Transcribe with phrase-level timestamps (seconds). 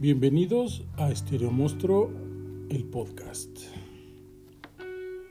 [0.00, 2.10] Bienvenidos a Estéreo Monstruo,
[2.70, 3.50] el podcast.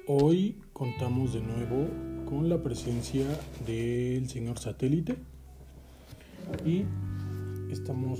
[0.05, 1.88] Hoy contamos de nuevo
[2.29, 3.25] con la presencia
[3.66, 5.16] del señor satélite
[6.63, 6.85] y
[7.71, 8.20] estamos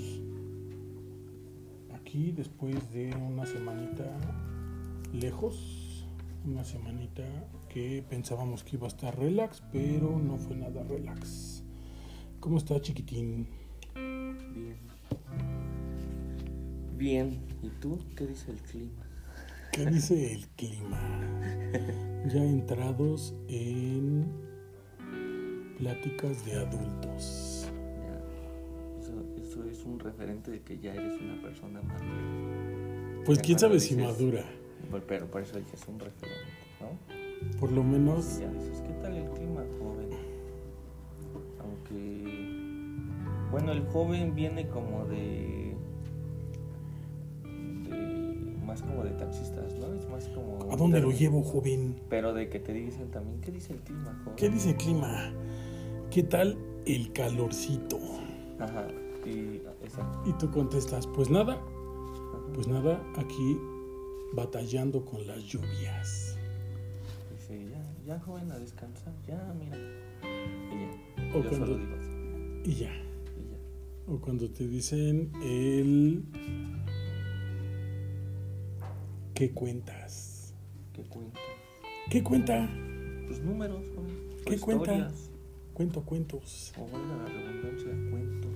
[1.93, 4.09] aquí después de una semanita
[5.13, 6.04] lejos,
[6.45, 7.27] una semanita
[7.71, 11.63] que pensábamos que iba a estar relax, pero no fue nada relax.
[12.39, 13.58] ¿Cómo está chiquitín?
[17.00, 17.39] Bien.
[17.64, 17.98] ¿Y tú?
[18.16, 19.04] ¿Qué dice el clima?
[19.71, 21.00] ¿Qué dice el clima?
[22.28, 24.25] Ya entrados en
[25.78, 27.72] pláticas de adultos.
[27.72, 29.00] Ya.
[29.02, 33.23] Eso, eso es un referente de que ya eres una persona madura.
[33.25, 34.44] Pues Ya quién sabe si madura.
[34.92, 37.58] Pero- Pero por eso ya es un referente, ¿no?
[37.59, 40.09] Por lo menos Ya dices, ¿qué tal el clima, joven?
[41.61, 42.59] Aunque.
[43.50, 45.58] Bueno, el joven viene como de.
[48.81, 49.94] Más como de taxistas, ¿no?
[49.94, 50.72] Es más como.
[50.72, 51.95] ¿a dónde lo llevo, joven?
[52.09, 54.35] Pero de que te dicen también, ¿qué dice el clima, joven?
[54.35, 55.33] ¿Qué dice el clima?
[56.11, 58.00] ¿Qué tal el calorcito?
[58.59, 58.88] Ajá,
[59.25, 59.61] y.
[59.83, 60.23] Exacto.
[60.30, 61.63] Y tú contestas, pues nada, Ajá.
[62.53, 63.57] pues nada, aquí
[64.33, 66.38] batallando con las lluvias.
[67.31, 69.77] Dice, ya, ya, joven, a descansar, ya, mira.
[70.72, 71.38] Y ya.
[71.38, 72.09] O Yo cuando- solo digo así.
[72.72, 72.91] Y ya.
[72.94, 74.13] Y ya.
[74.13, 76.23] O cuando te dicen el...
[79.39, 80.53] ¿Qué cuentas?
[80.91, 81.39] ¿Qué cuenta?
[82.11, 82.69] ¿Qué cuenta?
[83.25, 83.85] Pues números.
[83.95, 84.03] O
[84.43, 84.91] ¿Qué cuenta?
[84.91, 85.29] historias.
[85.73, 86.73] Cuento cuentos.
[86.77, 88.51] O valga la redundancia, cuentos.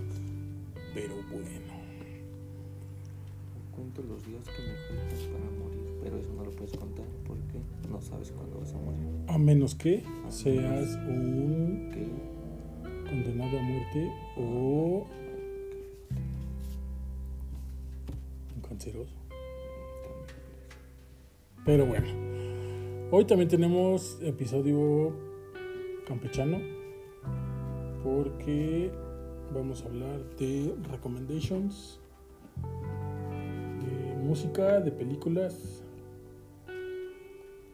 [0.94, 1.74] Pero bueno.
[3.74, 7.62] Cuento los días que me faltan para morir, pero eso no lo puedes contar porque
[7.90, 9.08] no sabes cuándo vas a morir.
[9.30, 13.10] A menos que seas un ¿Qué?
[13.10, 15.08] condenado a muerte o
[18.54, 19.23] un canceroso.
[21.66, 22.08] Pero bueno,
[23.12, 25.16] hoy también tenemos episodio
[26.06, 26.60] campechano
[28.04, 28.92] porque
[29.54, 32.02] vamos a hablar de recommendations,
[33.80, 35.86] de música, de películas,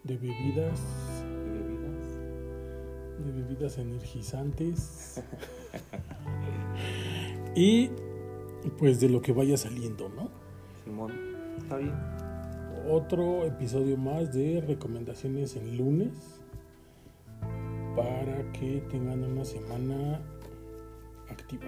[0.04, 0.80] de bebidas,
[1.52, 2.18] ¿De bebidas?
[3.26, 5.24] de bebidas energizantes
[7.56, 7.90] y
[8.78, 10.30] pues de lo que vaya saliendo, ¿no?
[10.84, 11.12] Simón,
[11.58, 12.19] está bien.
[12.88, 16.42] Otro episodio más de recomendaciones en lunes
[17.96, 20.22] para que tengan una semana
[21.30, 21.66] activa.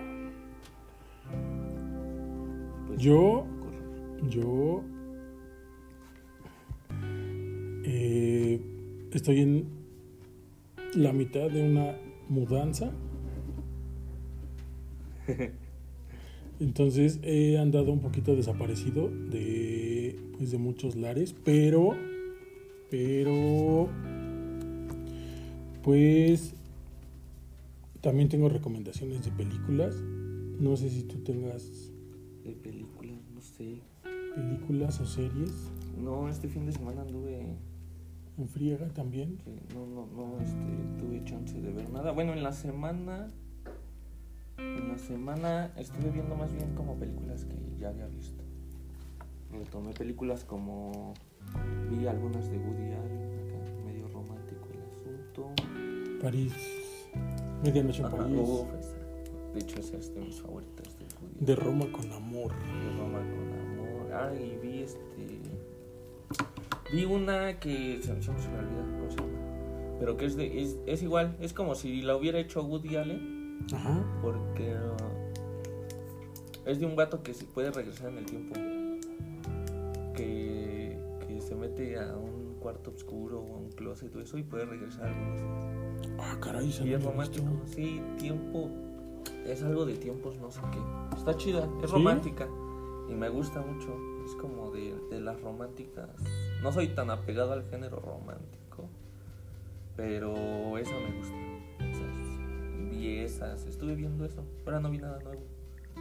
[2.88, 3.46] Pues, Yo-.
[4.30, 4.84] Yo
[7.84, 8.62] eh,
[9.12, 9.66] estoy en
[10.94, 11.98] la mitad de una
[12.30, 12.92] mudanza.
[16.60, 19.91] Entonces he andado un poquito desaparecido de,
[20.42, 21.92] pues, de muchos lares, pero,
[22.90, 23.88] pero,
[25.84, 26.56] pues
[28.02, 29.96] también tengo recomendaciones de películas.
[30.60, 31.92] No sé si tú tengas
[32.44, 33.82] De películas, no sé.
[34.36, 35.52] películas o series
[36.04, 37.46] No, este fin de semana anduve.
[38.40, 39.38] en friega también.
[39.76, 40.58] No, no, no, este,
[41.06, 42.14] tuve chance de ver nada.
[42.14, 43.32] Bueno, en la semana.
[44.58, 48.44] En la semana estuve viendo más bien como películas que ya había visto.
[49.52, 51.14] Retomé películas como.
[51.90, 55.52] Vi algunas de Woody Allen, acá, medio romántico el asunto.
[56.22, 56.54] París,
[57.64, 58.96] Medianoche en Ajá, París.
[59.54, 62.54] De hecho, esa es de mis favoritas de Woody de Roma con amor.
[62.54, 64.14] De Roma con amor.
[64.14, 65.42] Ah, y vi este.
[66.94, 69.98] Vi una que se, me me cómo se llama.
[70.00, 70.62] Pero que es de.
[70.62, 73.66] Es, es igual, es como si la hubiera hecho Woody Allen.
[73.74, 74.04] Ajá.
[74.22, 74.74] Porque.
[74.74, 75.12] ah,
[76.66, 78.56] es de un gato que se puede regresar en el tiempo.
[81.88, 85.40] Se a un cuarto oscuro o a un closet o eso y puede regresar algunos
[85.42, 86.16] días.
[86.20, 87.68] Ah, caray, esa Y es romántico, visto.
[87.76, 88.70] sí, tiempo.
[89.46, 91.16] Es algo de tiempos, no sé qué.
[91.18, 91.96] Está chida, es ¿Sí?
[91.96, 92.48] romántica.
[93.10, 93.96] Y me gusta mucho.
[94.26, 96.10] Es como de, de las románticas.
[96.62, 98.88] No soy tan apegado al género romántico.
[99.96, 101.36] Pero esa me gusta.
[101.90, 104.44] Esas, vi esas, estuve viendo eso.
[104.66, 105.42] Ahora no vi nada nuevo.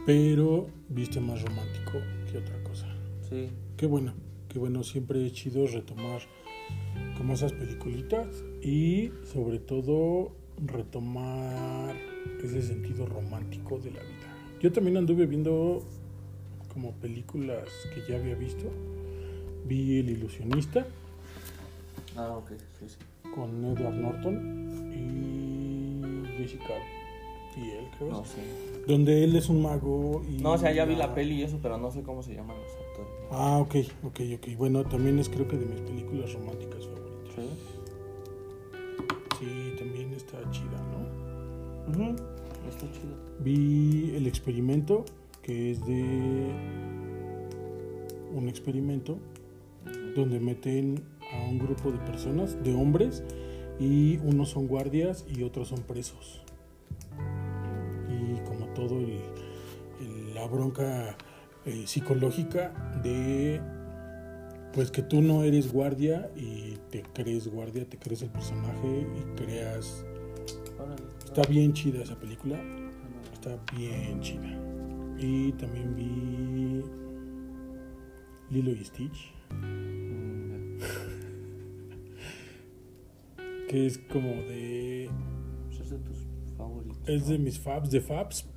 [0.05, 1.93] Pero viste más romántico
[2.31, 2.87] que otra cosa.
[3.27, 4.13] Sí, Qué bueno,
[4.51, 6.21] qué bueno, siempre es chido retomar
[7.17, 10.33] como esas peliculitas y sobre todo
[10.65, 11.95] retomar
[12.43, 14.35] ese sentido romántico de la vida.
[14.59, 15.81] Yo también anduve viendo
[16.73, 18.65] como películas que ya había visto.
[19.65, 20.85] Vi El ilusionista
[22.17, 22.49] Ah, ok,
[22.79, 22.97] sí, sí.
[23.33, 26.73] con Edward Norton y Jessica
[27.55, 28.11] y él, creo.
[28.11, 28.41] No sé.
[28.85, 30.41] Donde él es un mago y...
[30.41, 32.57] No, o sea, ya vi la peli y eso, pero no sé cómo se llaman
[32.57, 32.71] los
[33.31, 34.57] Ah, ok, ok, ok.
[34.57, 37.35] Bueno, también es creo que de mis películas románticas favoritas.
[37.35, 37.49] ¿Sí?
[39.39, 41.91] Sí, también está chida, ¿no?
[41.91, 42.15] Ujú.
[42.69, 43.15] Está chido.
[43.39, 45.05] Vi El Experimento,
[45.41, 46.51] que es de
[48.33, 49.17] un experimento
[50.15, 53.23] donde meten a un grupo de personas, de hombres,
[53.79, 56.41] y unos son guardias y otros son presos.
[58.09, 59.21] Y como todo el-
[60.01, 61.15] el- la bronca
[61.65, 62.71] eh, psicológica
[63.03, 63.61] de
[64.73, 69.35] pues que tú no eres guardia y te crees guardia, te crees el personaje y
[69.35, 70.05] creas...
[71.25, 72.59] Está bien chida esa película.
[73.33, 74.57] Está bien chida.
[75.17, 76.83] Y también vi
[78.49, 80.79] Lilo y Stitch, Mm,
[83.69, 85.09] que es como de...
[85.67, 86.17] Pues es de tus
[86.57, 86.97] favoritos.
[87.07, 88.47] Es de mis faps, de faps,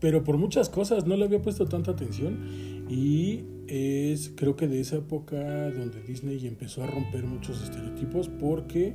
[0.00, 4.80] pero por muchas cosas no le había puesto tanta atención y es creo que de
[4.80, 8.94] esa época donde Disney empezó a romper muchos estereotipos porque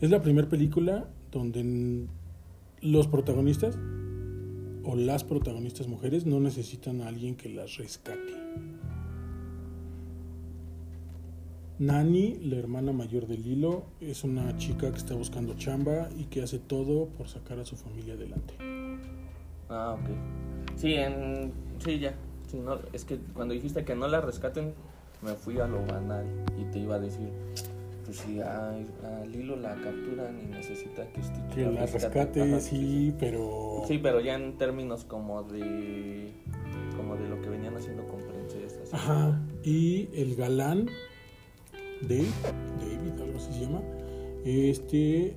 [0.00, 2.06] es la primera película donde
[2.80, 3.78] los protagonistas
[4.84, 8.34] o las protagonistas mujeres no necesitan a alguien que las rescate.
[11.78, 16.42] Nani, la hermana mayor de Lilo, es una chica que está buscando chamba y que
[16.42, 18.81] hace todo por sacar a su familia adelante.
[19.72, 20.76] Ah, ok.
[20.76, 21.52] Sí, en...
[21.78, 22.14] sí, ya.
[22.48, 24.74] Sí, no, es que cuando dijiste que no la rescaten,
[25.22, 26.26] me fui a lo banal
[26.58, 27.30] y te iba a decir,
[28.04, 32.60] pues si a, a Lilo la capturan y necesita que Stitch Que la rescate, Ajá,
[32.60, 33.84] sí, pero...
[33.88, 36.32] Sí, pero ya en términos como de
[36.96, 38.92] como de lo que venían haciendo con princesas.
[38.92, 39.40] Ajá.
[39.62, 40.88] Y el galán,
[42.02, 42.28] Dave,
[42.80, 43.80] David, algo así se llama,
[44.44, 45.36] este,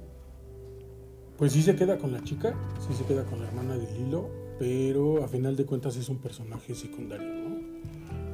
[1.37, 2.55] pues sí se queda con la chica,
[2.87, 6.17] sí se queda con la hermana de Lilo, pero a final de cuentas es un
[6.17, 7.55] personaje secundario, ¿no?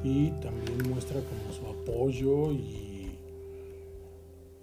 [0.04, 3.18] Y también muestra como su apoyo y,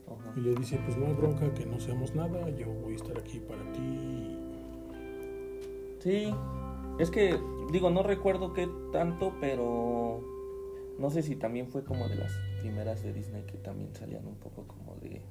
[0.08, 0.34] Ajá.
[0.36, 3.18] y le dice, pues no hay bronca, que no seamos nada, yo voy a estar
[3.18, 4.38] aquí para ti.
[6.00, 6.34] Sí,
[7.00, 7.38] es que
[7.72, 10.22] digo, no recuerdo qué tanto, pero
[10.98, 12.32] no sé si también fue como de las
[12.62, 15.22] primeras de Disney que también salían un poco como de,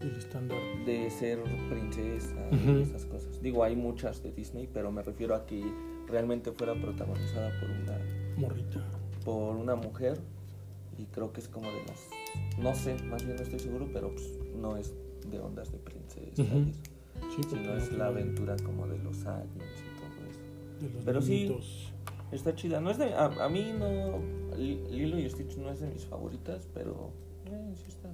[0.00, 0.58] El estándar.
[0.84, 3.40] de ser princesa y esas cosas.
[3.42, 5.62] Digo, hay muchas de Disney, pero me refiero a que
[6.06, 7.98] realmente fuera protagonizada por una
[8.36, 8.84] Morrita.
[9.24, 10.18] por una mujer
[10.98, 12.08] y creo que es como de las
[12.58, 14.94] no sé, más bien no estoy seguro, pero pues, no es
[15.30, 19.48] de ondas de princesa Sí, porque sino no es la aventura como de los aliens
[19.56, 20.40] y todo eso.
[20.80, 21.56] de los Pero sí.
[22.30, 22.80] Está chida.
[22.80, 24.18] No es de, a, a mí no.
[24.56, 27.10] Li- Lilo y Stitch no es de mis favoritas, pero.
[27.46, 28.10] Eh, sí está.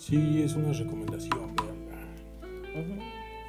[0.00, 2.96] Sí, es una recomendación, veanla.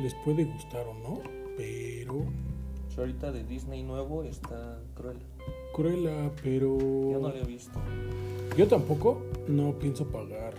[0.01, 1.21] Les puede gustar o no,
[1.56, 2.25] pero
[2.88, 5.15] Pues ahorita de Disney nuevo está cruel.
[5.74, 7.80] Cruella, pero Yo no lo he visto.
[8.57, 10.56] yo tampoco no pienso pagar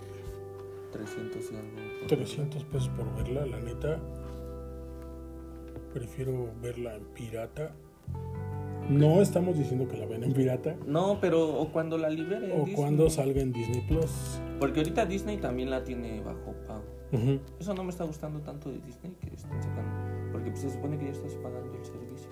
[0.93, 1.69] 300 y algo.
[1.99, 3.99] por 300 pesos por verla, la neta.
[5.93, 7.75] Prefiero verla en pirata.
[8.89, 10.75] No estamos diciendo que la ven en pirata.
[10.85, 12.51] No, pero o cuando la libere.
[12.53, 12.75] o Disney.
[12.75, 14.41] cuando salga en Disney Plus.
[14.59, 16.83] Porque ahorita Disney también la tiene bajo pago.
[17.59, 20.31] Eso no me está gustando tanto de Disney que estén sacando.
[20.31, 22.29] Porque pues, se supone que ya estás pagando el servicio.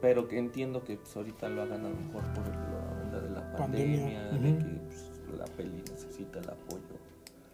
[0.00, 3.30] Pero que entiendo que pues, ahorita lo hagan a lo mejor por la onda de
[3.30, 6.82] la Pandemia, de que pues, la peli necesita el apoyo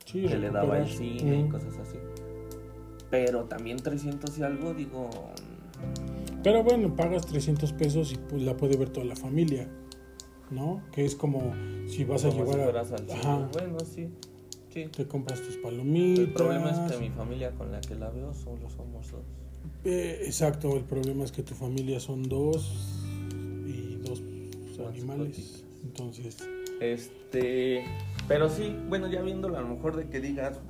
[0.04, 1.98] Sí, que le daba el cine y cosas así.
[3.10, 5.10] Pero también 300 y algo, digo.
[6.42, 9.68] Pero bueno, pagas 300 pesos y pues, la puede ver toda la familia,
[10.50, 10.82] ¿no?
[10.92, 11.52] Que es como
[11.86, 13.14] si vas a como si llevar fueras a...
[13.14, 14.08] Ajá, Bueno, sí.
[14.70, 14.86] Sí.
[14.86, 16.26] te compras tus palomitas.
[16.26, 19.20] El problema es que mi familia con la que la veo solo somos dos.
[19.84, 23.04] Eh, exacto, el problema es que tu familia son dos
[23.66, 24.22] y dos
[24.88, 25.64] animales.
[25.82, 26.36] Entonces,
[26.80, 27.84] Este,
[28.28, 30.60] pero sí, bueno, ya viéndolo, a lo mejor de que digas,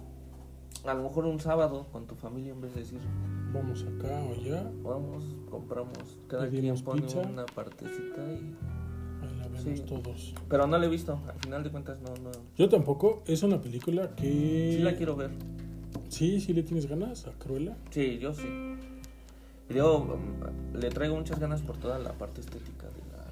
[0.85, 3.01] a lo mejor un sábado con tu familia en vez de decir,
[3.53, 7.21] vamos acá o allá, vamos, compramos, cada quien pone pizza.
[7.21, 8.55] una partecita y...
[9.23, 9.85] ahí la vemos Sí.
[9.87, 10.35] todos.
[10.49, 12.31] Pero no la he visto, al final de cuentas no, no.
[12.57, 14.75] Yo tampoco, es una película que...
[14.77, 15.31] Sí la quiero ver.
[16.09, 17.77] Sí, sí le tienes ganas a Cruella.
[17.91, 18.47] Sí, yo sí.
[19.69, 23.25] Y digo, mm, le traigo muchas ganas por toda la parte estética de la,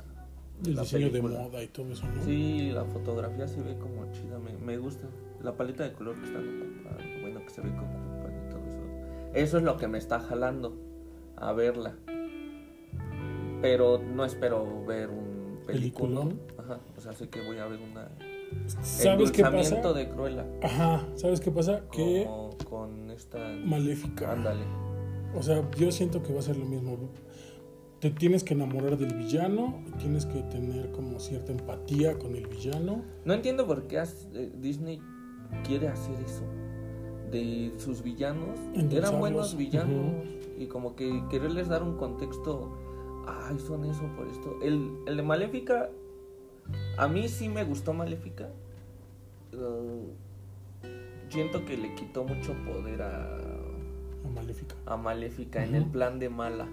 [0.63, 1.39] de El la diseño película.
[1.39, 2.25] de moda y todo eso, ¿no?
[2.25, 5.09] Sí, la fotografía se ve como chida, me, me gusta.
[5.43, 8.08] La paleta de color que ocupando, bueno, que se ve como
[9.35, 9.59] eso.
[9.59, 10.77] Es lo que me está jalando
[11.37, 11.95] a verla.
[13.61, 16.41] Pero no espero ver un peliculón.
[16.59, 18.09] Ajá, o sea, sé que voy a ver una
[18.83, 19.93] ¿Sabes qué pasa?
[19.93, 20.47] de Cruella.
[20.63, 21.83] Ajá, ¿sabes qué pasa?
[21.91, 24.33] Que Como con esta maléfica.
[24.33, 24.65] ándale.
[25.35, 26.97] O sea, yo siento que va a ser lo mismo.
[28.01, 33.03] Te tienes que enamorar del villano, tienes que tener como cierta empatía con el villano.
[33.25, 35.01] No entiendo por qué eh, Disney
[35.67, 36.45] quiere hacer eso.
[37.31, 38.59] De sus villanos.
[38.91, 40.27] Eran buenos villanos.
[40.59, 42.71] Y como que quererles dar un contexto.
[43.27, 44.59] Ay, son eso por esto.
[44.63, 45.91] El, el de Maléfica.
[46.97, 48.49] A mí sí me gustó Maléfica.
[49.53, 50.07] Eh,
[51.29, 53.39] siento que le quitó mucho poder a,
[54.35, 54.75] maléfica.
[54.87, 56.67] a Maléfica en el plan de mala.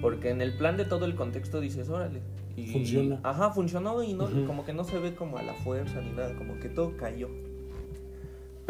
[0.00, 2.22] Porque en el plan de todo el contexto dices, órale.
[2.56, 3.20] Y, Funciona.
[3.22, 6.34] Ajá, funcionó y no, como que no se ve como a la fuerza ni nada,
[6.36, 7.28] como que todo cayó.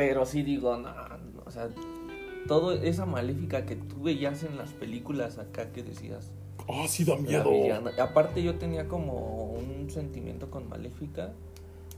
[0.01, 1.69] Pero sí digo, no, no, o sea,
[2.49, 6.31] todo esa maléfica que tú veías en las películas acá que decías.
[6.67, 7.51] Ah, sí da miedo.
[8.01, 11.35] Aparte yo tenía como un sentimiento con Maléfica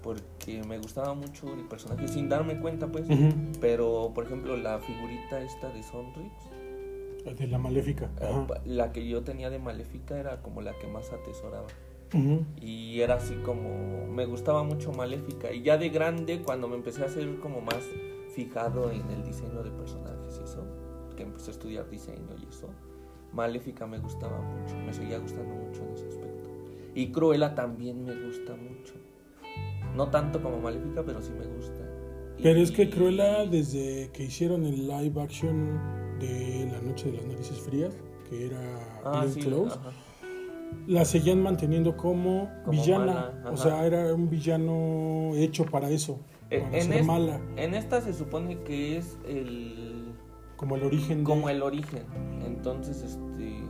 [0.03, 3.05] porque me gustaba mucho el personaje sin darme cuenta pues.
[3.61, 8.11] Pero por ejemplo la figurita esta de Sonrix De la maléfica.
[8.21, 8.49] Ajá.
[8.65, 11.69] la que yo tenía de Maléfica era como la que más atesoraba.
[12.61, 14.07] Y era así como.
[14.12, 15.52] Me gustaba mucho Maléfica.
[15.52, 17.83] Y ya de grande, cuando me empecé a hacer como más
[18.35, 20.64] fijado en el diseño de personajes y eso,
[21.16, 22.69] que empecé a estudiar diseño y eso,
[23.33, 24.75] Maléfica me gustaba mucho.
[24.85, 26.50] Me seguía gustando mucho en ese aspecto.
[26.95, 28.95] Y Cruella también me gusta mucho.
[29.97, 31.88] No tanto como Maléfica, pero sí me gusta.
[32.42, 35.78] Pero Y- es que Cruella, desde que hicieron el live action
[36.21, 37.95] de La Noche de las Narices Frías,
[38.28, 39.90] que era Ah, Glenn sí, Close, ajá.
[40.87, 43.33] La seguían manteniendo como, Como villana.
[43.43, 46.19] mala, o sea, era un villano hecho para eso,
[46.50, 50.12] Eh, para en ser es- mala, En esta se supone que es el
[50.57, 51.25] como el origen de...
[51.25, 52.02] como el origen.
[52.47, 53.62] Entonces, este.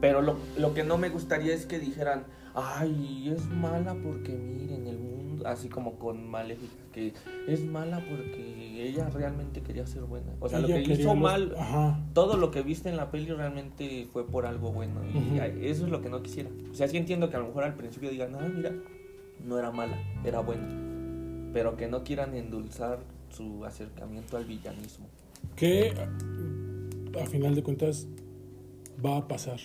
[0.00, 4.86] Pero lo, lo que no me gustaría es que dijeran, ay, es mala porque miren
[4.86, 5.07] el mundo,
[5.50, 7.12] así como con Maléfica, que
[7.46, 10.32] es mala porque ella realmente quería ser buena.
[10.40, 12.00] O sea, lo que hizo mal, Ajá.
[12.14, 15.00] todo lo que viste en la peli realmente fue por algo bueno.
[15.04, 16.50] Y eso es lo que no quisiera.
[16.70, 18.72] O sea, sí entiendo que a lo mejor al principio digan, ah, mira,
[19.44, 20.68] no era mala, era buena.
[21.52, 23.00] Pero que no quieran endulzar
[23.30, 25.06] su acercamiento al villanismo.
[25.56, 25.92] Que
[27.20, 28.06] a final de cuentas
[29.04, 29.58] va a pasar.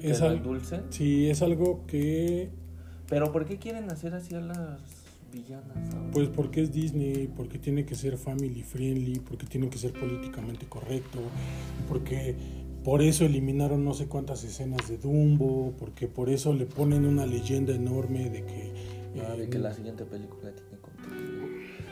[0.00, 0.82] Que Es lo al- endulcen.
[0.90, 2.50] Sí, es algo que,
[3.08, 4.80] Pero ¿por qué quieren hacer así a las
[5.32, 5.94] villanas?
[5.94, 6.10] ahora?
[6.12, 10.66] pues porque es Disney, porque tiene que ser family friendly, porque tiene que ser políticamente
[10.66, 11.18] correcto,
[11.88, 12.34] porque
[12.84, 17.26] por eso eliminaron no sé cuántas escenas de Dumbo, porque por eso le ponen una
[17.26, 18.72] leyenda enorme de que...
[19.16, 21.46] Ah, eh, de que la siguiente película tiene contenido.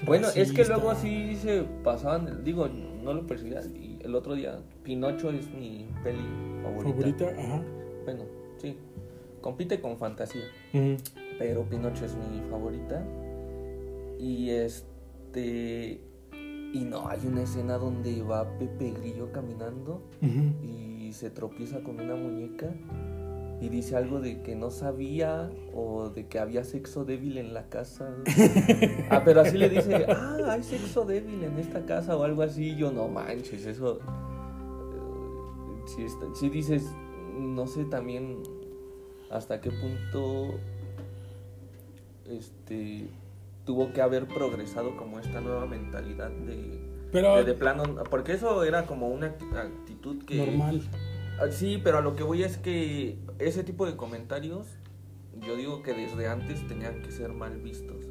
[0.06, 3.60] Bueno, es que luego así se pasaban, digo, no lo percibía.
[3.62, 6.22] Y el otro día, Pinocho es mi peli
[6.62, 6.94] favorita.
[6.94, 7.62] favorita, ajá.
[8.04, 8.24] Bueno,
[9.44, 10.44] compite con fantasía.
[11.38, 13.04] Pero Pinocho es mi favorita.
[14.18, 16.00] Y este.
[16.72, 20.02] Y no, hay una escena donde va Pepe Grillo caminando
[20.62, 22.74] y se tropieza con una muñeca
[23.60, 27.68] y dice algo de que no sabía o de que había sexo débil en la
[27.68, 28.12] casa.
[29.10, 32.74] ah, pero así le dice, ah, hay sexo débil en esta casa o algo así.
[32.76, 33.98] Yo no manches, eso.
[34.00, 36.90] eh, Si, está- si dices,
[37.38, 38.42] no sé también
[39.34, 40.54] hasta qué punto
[42.26, 43.08] este
[43.66, 46.78] tuvo que haber progresado como esta nueva mentalidad de,
[47.10, 50.82] Pero de, de plano, porque eso era como una actitud que normal.
[51.40, 54.68] Ah, Sí, pero a lo que voy es que ese tipo de comentarios,
[55.40, 58.04] yo digo que desde antes tenían que ser mal vistos.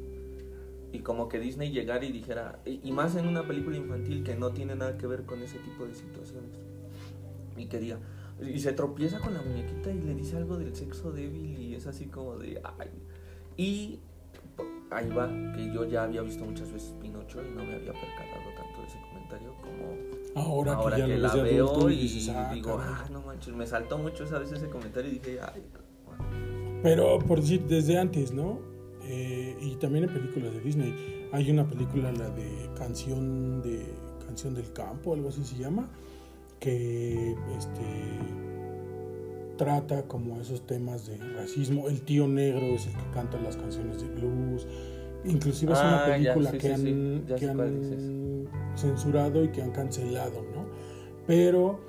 [0.92, 4.34] Y como que Disney llegara y dijera, y y más en una película infantil que
[4.34, 6.50] no tiene nada que ver con ese tipo de situaciones.
[7.56, 7.98] Y que diga,
[8.40, 11.86] y se tropieza con la muñequita y le dice algo del sexo débil y es
[11.86, 12.90] así como de, ay.
[13.56, 14.00] Y
[14.90, 18.50] ahí va, que yo ya había visto muchas veces Pinocho y no me había percatado
[18.56, 19.94] tanto de ese comentario como
[20.34, 22.94] Ahora, ahora que ya que la veo y, dices, ah, digo, caray.
[22.96, 25.62] ah, no manches, me saltó mucho esa vez ese comentario y dije, ay,
[26.04, 26.24] bueno.
[26.82, 28.58] Pero por decir, desde antes, ¿no?
[29.02, 31.28] Eh, y también en películas de Disney.
[31.32, 35.88] Hay una película, la de Canción de Canción del Campo, algo así se llama,
[36.64, 37.84] que este
[39.58, 41.88] trata como esos temas de racismo.
[41.88, 44.66] El tío negro es el que canta las canciones de blues.
[45.26, 47.34] Inclusive es una Ah, ya, película sí, que sí, han, sí.
[47.36, 50.66] Que censurado y que han cancelado, ¿no?
[51.26, 51.80] Pero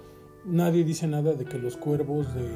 [0.45, 2.49] nadie dice nada de que los cuervos de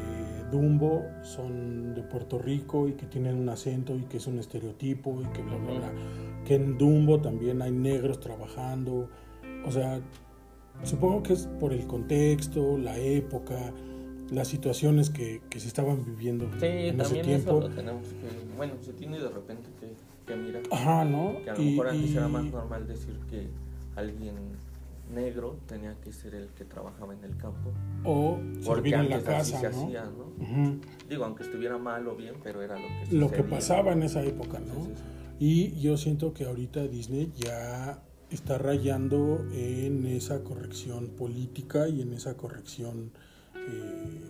[0.51, 5.21] Dumbo son de Puerto Rico y que tienen un acento y que es un estereotipo
[5.21, 5.91] y que bla, bla, bla.
[6.45, 9.09] Que en Dumbo también hay negros trabajando.
[9.65, 10.01] O sea,
[10.83, 13.73] supongo que es por el contexto, la época,
[14.31, 17.49] las situaciones que, que se estaban viviendo Sí, en ese también tiempo.
[17.57, 19.93] eso lo tenemos que, bueno, se tiene de repente que,
[20.25, 20.63] que mirar.
[20.71, 21.41] Ajá, ¿no?
[21.43, 23.47] Que a lo Y- mejor antes y- era más normal decir que
[23.95, 24.35] alguien
[25.13, 27.71] negro tenía que ser el que trabajaba en el campo.
[28.05, 29.85] O Porque servir en la antes así casa, se ¿no?
[29.85, 30.43] hacía, ¿no?
[30.43, 30.79] Ujú.
[31.09, 33.31] Digo, aunque estuviera mal o bien, pero era lo que Lo sucedía.
[33.31, 34.75] que pasaba en esa época, ¿no?
[34.85, 35.03] Sí, sí, sí.
[35.39, 42.13] Y yo siento que ahorita Disney ya está rayando en esa corrección política y en
[42.13, 43.11] esa corrección
[43.55, 44.21] eh,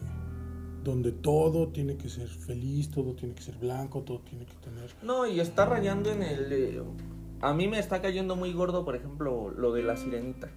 [0.84, 4.90] donde todo tiene que ser feliz, todo tiene que ser blanco, todo tiene que tener...
[5.04, 6.52] No, y está rayando en el...
[6.52, 6.82] eh,
[7.42, 10.50] a mí me está cayendo muy gordo, por ejemplo, lo de la sirenita.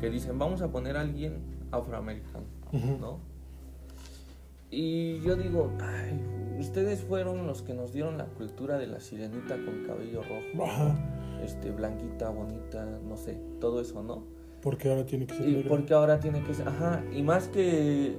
[0.00, 2.44] Que dicen, vamos a poner a alguien afroamericano.
[2.72, 3.18] ¿no?
[4.70, 6.20] Y yo digo, ay,
[6.60, 11.40] ustedes fueron los que nos dieron la cultura de la sirenita con cabello rojo, Ajá,
[11.42, 14.24] este, blanquita, bonita, no sé, todo eso, ¿no?
[14.62, 15.68] porque ahora tiene que ser Y negro.
[15.70, 18.14] porque ahora tiene que ser, ajá, y más que,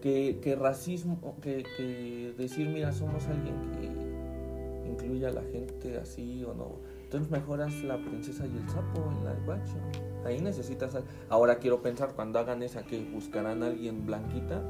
[0.00, 6.42] que, que racismo, que, que decir, mira, somos alguien que incluye a la gente así
[6.44, 6.76] o no.
[7.02, 9.80] Entonces mejoras la princesa y el sapo en live action.
[10.24, 10.96] Ahí necesitas,
[11.28, 14.62] ahora quiero pensar cuando hagan esa que buscarán a alguien blanquita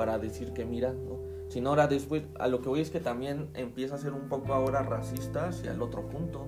[0.00, 1.18] para decir que mira, ¿no?
[1.50, 4.30] Si no, ahora después, a lo que voy es que también empieza a ser un
[4.30, 6.46] poco ahora racista hacia el otro punto.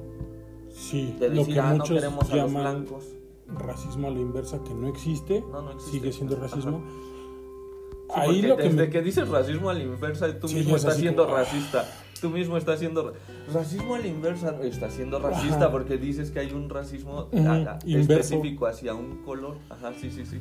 [0.71, 3.05] Sí, De lo decir, que ah, no muchos queremos a los blancos.
[3.47, 5.99] racismo a la inversa, que no existe, No, no existe.
[5.99, 6.83] sigue siendo racismo.
[8.15, 8.91] Ahí porque lo que desde me...
[8.91, 11.85] que dices racismo a la inversa, tú Sí, mismo estás siendo como, racista.
[12.21, 13.19] Tú mismo estás siendo ra-
[13.53, 15.71] racismo a la inversa, estás siendo racista Ajá.
[15.73, 17.29] porque dices que hay un racismo
[17.85, 19.57] específico hacia un color.
[19.71, 20.39] Ajá, sí, sí, sí.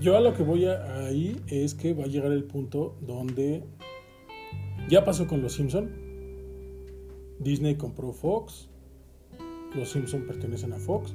[0.00, 3.62] Yo a lo que voy a- ahí es que va a llegar el punto donde
[4.88, 5.90] ya pasó con los Simpson.
[7.38, 8.68] Disney compró Fox.
[9.74, 11.12] Los Simpson pertenecen a Fox.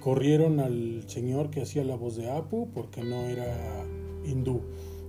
[0.00, 3.84] Corrieron al señor que hacía la voz de Apu porque no era
[4.24, 4.62] hindú.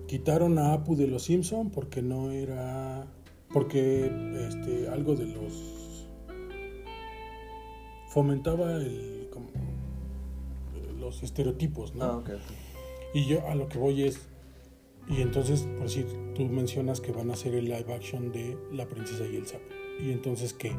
[0.07, 3.07] Quitaron a Apu de los Simpson porque no era
[3.51, 4.11] porque
[4.49, 6.07] este algo de los
[8.15, 9.49] fomentaba el como,
[10.99, 12.03] los estereotipos, ¿no?
[12.05, 12.65] Ah, ok, ok.
[13.13, 14.27] Y yo a lo que voy es,
[15.09, 18.87] y entonces, por decir, tú mencionas que van a hacer el live action de La
[18.87, 19.65] princesa y el sapo.
[19.99, 20.71] Y entonces, ¿qué?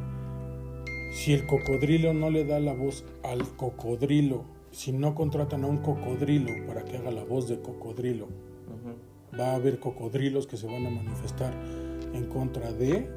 [1.12, 4.44] Si el cocodrilo no le da la voz al cocodrilo,
[4.76, 8.28] si no contratan a un cocodrilo para que haga la voz de cocodrilo,
[9.32, 11.54] va a haber cocodrilos que se van a manifestar
[12.12, 13.10] en contra de,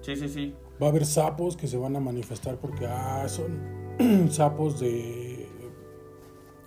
[0.00, 0.54] Sí, sí, sí.
[0.82, 3.60] va a haber sapos que se van a manifestar porque ah, son
[4.30, 5.46] sapos de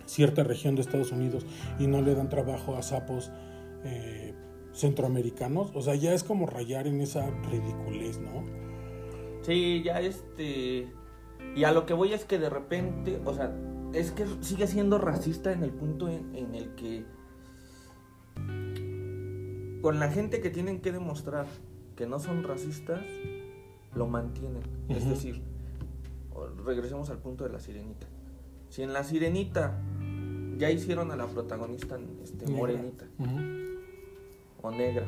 [0.06, 1.46] cierta región de Estados Unidos
[1.78, 3.34] y no le dan trabajo a sapos
[3.84, 4.34] eh,
[4.72, 5.72] centroamericanos.
[5.76, 8.46] O sea, ya es como rayar en esa ridiculez, ¿no?
[9.42, 10.88] Sí, ya este.
[11.54, 13.54] Y a lo que voy es que de repente, o sea,
[13.96, 17.06] es que sigue siendo racista en el punto en, en el que.
[19.82, 21.46] Con la gente que tienen que demostrar
[21.96, 23.02] que no son racistas,
[23.94, 24.64] lo mantienen.
[24.90, 25.42] Es decir,
[26.66, 28.08] regresemos al punto de la sirenita.
[28.70, 29.80] Si en la sirenita
[30.58, 32.58] ya hicieron a la protagonista este, Negra.
[32.58, 33.06] morenita
[34.62, 35.06] o negra.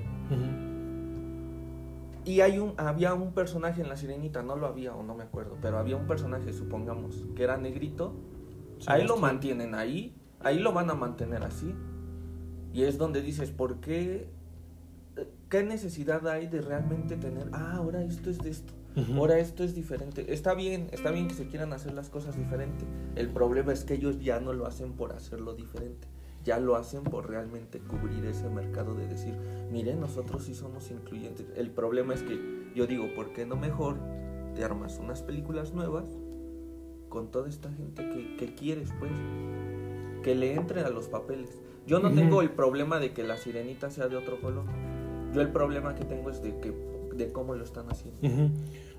[2.25, 5.23] Y hay un, había un personaje en La Sirenita, no lo había o no me
[5.23, 8.13] acuerdo, pero había un personaje, supongamos, que era negrito.
[8.85, 11.73] Ahí lo mantienen ahí, ahí lo van a mantener así.
[12.73, 14.29] Y es donde dices, ¿por qué?
[15.49, 18.73] ¿Qué necesidad hay de realmente tener, ah, ahora esto es de esto,
[19.15, 20.33] ahora esto es diferente?
[20.33, 22.85] Está bien, está bien que se quieran hacer las cosas diferente.
[23.15, 26.07] El problema es que ellos ya no lo hacen por hacerlo diferente.
[26.43, 29.35] Ya lo hacen por realmente cubrir ese mercado de decir,
[29.71, 31.47] mire, nosotros sí somos incluyentes.
[31.55, 33.97] El problema es que yo digo, ¿por qué no mejor
[34.53, 36.05] te armas unas películas nuevas
[37.09, 39.11] con toda esta gente que, que quieres, pues?
[40.23, 41.61] Que le entre a los papeles.
[41.85, 44.65] Yo no tengo el problema de que la sirenita sea de otro color.
[45.33, 46.73] Yo el problema que tengo es de que
[47.15, 48.27] de cómo lo están haciendo.
[48.27, 48.51] Ujú.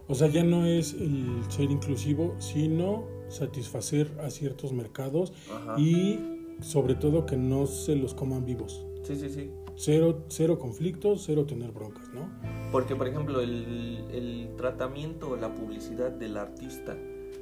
[0.09, 5.79] O sea, ya no es el ser inclusivo, sino satisfacer a ciertos mercados Ajá.
[5.79, 6.19] y
[6.61, 8.87] sobre todo que no se los coman vivos.
[9.03, 9.51] Sí, sí, sí.
[9.77, 12.29] Cero, cero conflictos, cero tener broncas, ¿no?
[12.73, 16.97] Porque, por ejemplo, el, el tratamiento o la publicidad del artista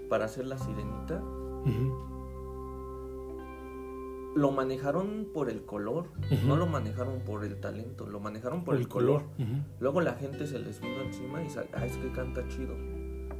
[0.08, 1.22] para hacer la sirenita
[4.34, 6.08] lo manejaron por el color,
[6.46, 9.22] no lo manejaron por el talento, lo manejaron por, el, color.
[9.80, 12.74] Luego la gente se les vino encima y sal- ah, es que canta chido.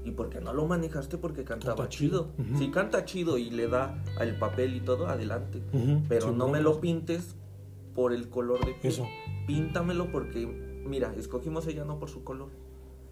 [0.07, 1.19] ¿Y por qué no lo manejaste?
[1.19, 2.33] Porque cantaba Canta chido.
[2.37, 2.59] chido.
[2.59, 5.61] Si canta chido y le da el papel y todo, adelante.
[6.09, 7.37] Pero no me lo pintes
[7.95, 8.93] por el color de piel.
[8.93, 9.07] Eso.
[9.47, 10.47] Píntamelo porque,
[10.87, 12.49] mira, escogimos ella no por su color,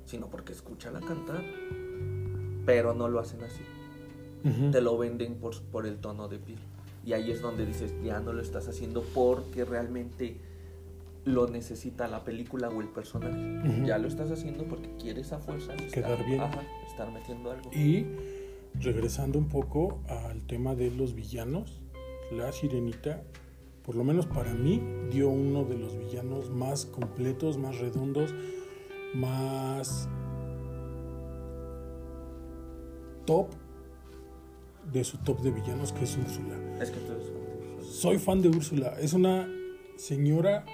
[0.06, 1.42] sino porque escúchala cantar.
[2.66, 3.62] Pero no lo hacen así.
[4.72, 6.58] Te lo venden por, por el tono de piel.
[7.04, 10.36] Y ahí es donde dices, ya no lo estás haciendo porque realmente
[11.24, 13.84] lo necesita la película o el personaje.
[13.86, 16.40] Ya lo estás haciendo porque quieres a fuerza estar, Quedar bien.
[16.40, 17.70] ajá, estar metiendo algo.
[17.72, 18.06] Y
[18.80, 21.80] regresando un poco al tema de los villanos,
[22.30, 23.22] la sirenita,
[23.84, 28.34] por lo menos para mí, dio uno de los villanos más completos, más redondos,
[29.14, 30.08] más
[33.24, 33.48] top
[34.92, 36.56] de su top de villanos, que es Úrsula.
[36.80, 37.32] Es que tú eres.
[37.86, 38.94] Soy fan de Úrsula.
[39.00, 39.48] Es una
[39.96, 40.64] señora,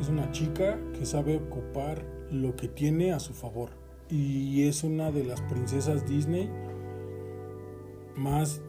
[0.00, 3.70] es una chica que sabe ocupar lo que tiene a su favor.
[4.08, 6.50] Y es una de las princesas Disney
[8.16, 8.60] más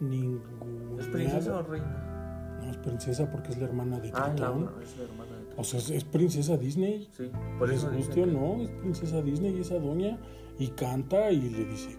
[0.00, 1.02] ninguna.
[1.02, 2.58] ¿Es princesa o reina?
[2.62, 5.78] No, es princesa porque es la hermana de Ah, es la hermana de O sea,
[5.78, 7.08] es, es princesa Disney.
[7.16, 8.62] Sí, por ¿Les eso dicen guste o no?
[8.62, 10.18] Es princesa Disney esa doña.
[10.58, 11.96] Y canta y le dice,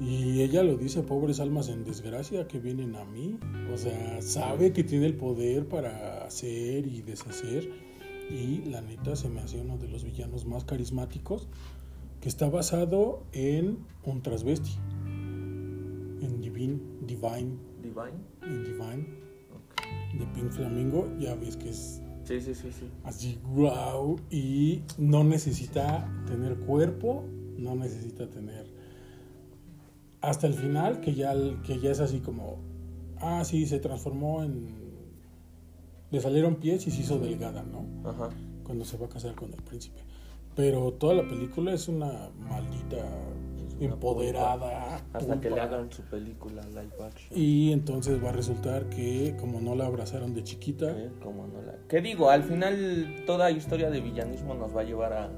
[0.00, 3.38] Y ella lo dice, pobres almas en desgracia que vienen a mí.
[3.72, 7.70] O sea, sabe que tiene el poder para hacer y deshacer.
[8.30, 11.48] Y la neta se me hace uno de los villanos más carismáticos.
[12.22, 14.70] Que está basado en un transvesti.
[15.04, 18.18] En Divine, Divine, Divine.
[18.42, 19.06] en Divine,
[19.52, 20.18] Ok.
[20.18, 21.08] de Pink Flamingo.
[21.18, 22.86] Ya ves que es Sí, sí, sí, sí.
[23.04, 24.16] así, wow.
[24.30, 27.24] Y no necesita tener cuerpo,
[27.56, 28.69] no necesita tener.
[30.20, 32.58] Hasta el final, que ya, que ya es así como.
[33.18, 34.78] Ah, sí, se transformó en.
[36.10, 37.86] Le salieron pies y se hizo delgada, ¿no?
[38.08, 38.30] Ajá.
[38.64, 40.00] Cuando se va a casar con el príncipe.
[40.56, 42.96] Pero toda la película es una maldita
[43.68, 45.00] Es una empoderada.
[45.12, 47.38] Hasta que le hagan su película live action.
[47.38, 51.10] Y entonces va a resultar que, como no la abrazaron de chiquita, ¿Eh?
[51.22, 51.76] Como no la...
[51.88, 52.30] ¿Qué digo?
[52.30, 55.30] Al final toda historia de villanismo nos va a llevar a,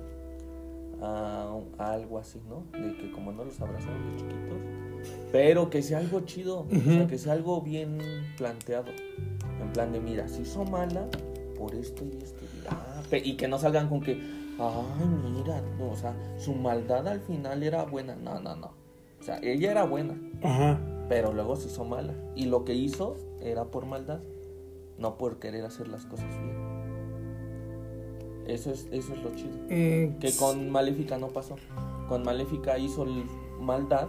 [1.03, 2.65] a, a algo así, ¿no?
[2.79, 4.59] De que como no los abrazaron de chiquitos,
[5.33, 7.99] pero que sea algo chido, o sea, que sea algo bien
[8.37, 8.93] planteado.
[9.61, 11.09] En plan de, mira, si hizo mala
[11.59, 12.45] por esto y esto.
[12.45, 17.09] Y, ah, y que no salgan con que, ay, mira, no, o sea, su maldad
[17.09, 18.15] al final era buena.
[18.17, 18.73] No, no, no.
[19.21, 22.15] O sea, ella era buena, ajá, pero luego se hizo mala.
[22.37, 24.21] Y lo que hizo era por maldad,
[24.99, 26.72] no por querer hacer las cosas bien.
[28.47, 29.57] Eso es, eso es lo chido.
[29.71, 31.57] Mm, Que con Maléfica no pasó.
[32.09, 33.25] Con Maléfica hizo el
[33.61, 34.09] maldad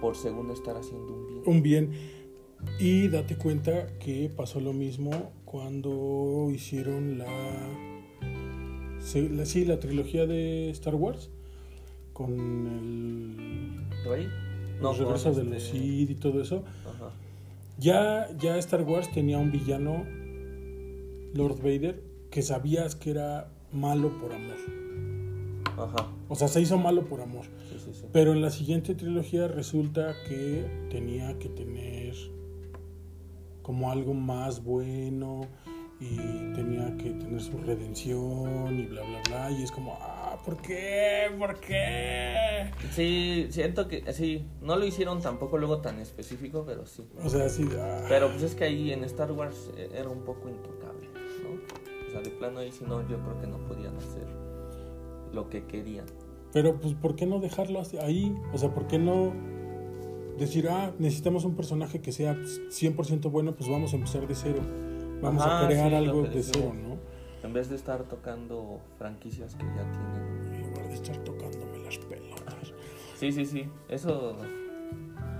[0.00, 1.42] por según estar haciendo un bien.
[1.46, 1.90] un bien.
[2.78, 5.10] Y date cuenta que pasó lo mismo
[5.44, 7.26] cuando hicieron la,
[9.00, 11.30] sí, la, sí, la trilogía de Star Wars
[12.12, 14.28] con el, ¿Rey?
[14.80, 16.64] los con regresos de este- los Sith y todo eso.
[16.86, 17.10] Ajá.
[17.78, 20.04] Ya, ya Star Wars tenía un villano,
[21.34, 24.56] Lord Vader, que sabías que era malo por amor.
[25.78, 26.08] Ajá.
[26.28, 27.46] O sea, se hizo malo por amor.
[27.68, 28.04] Sí, sí, sí.
[28.12, 32.14] Pero en la siguiente trilogía resulta que tenía que tener
[33.62, 35.42] como algo más bueno
[36.00, 36.16] y
[36.54, 39.50] tenía que tener su redención y bla, bla, bla.
[39.50, 41.30] Y es como, ah, ¿por qué?
[41.38, 42.70] ¿Por qué?
[42.92, 44.46] Sí, siento que sí.
[44.62, 47.06] No lo hicieron tampoco luego tan específico, pero sí.
[47.22, 47.68] O sea, sí.
[47.78, 48.06] ah.
[48.08, 51.06] Pero pues es que ahí en Star Wars eh, era un poco intocable,
[51.42, 51.79] ¿no?
[52.10, 54.26] O sea, de plano ahí si no, yo creo que no podían hacer
[55.32, 56.06] lo que querían.
[56.52, 58.36] Pero pues, ¿por qué no dejarlo ahí?
[58.52, 59.32] O sea, ¿por qué no
[60.36, 64.60] decir, ah, necesitamos un personaje que sea 100% bueno, pues vamos a empezar de cero?
[65.22, 66.72] Vamos Ajá, a crear sí, algo de decimos.
[66.72, 67.46] cero, ¿no?
[67.46, 70.54] En vez de estar tocando franquicias que ya tienen.
[70.54, 72.72] En lugar de estar tocándome las pelotas.
[73.16, 73.68] Sí, sí, sí.
[73.88, 74.36] Eso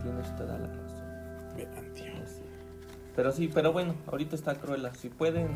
[0.03, 0.90] tienes toda la razón.
[3.21, 4.95] Pero sí, pero bueno, ahorita está Cruella.
[4.95, 5.49] Si pueden,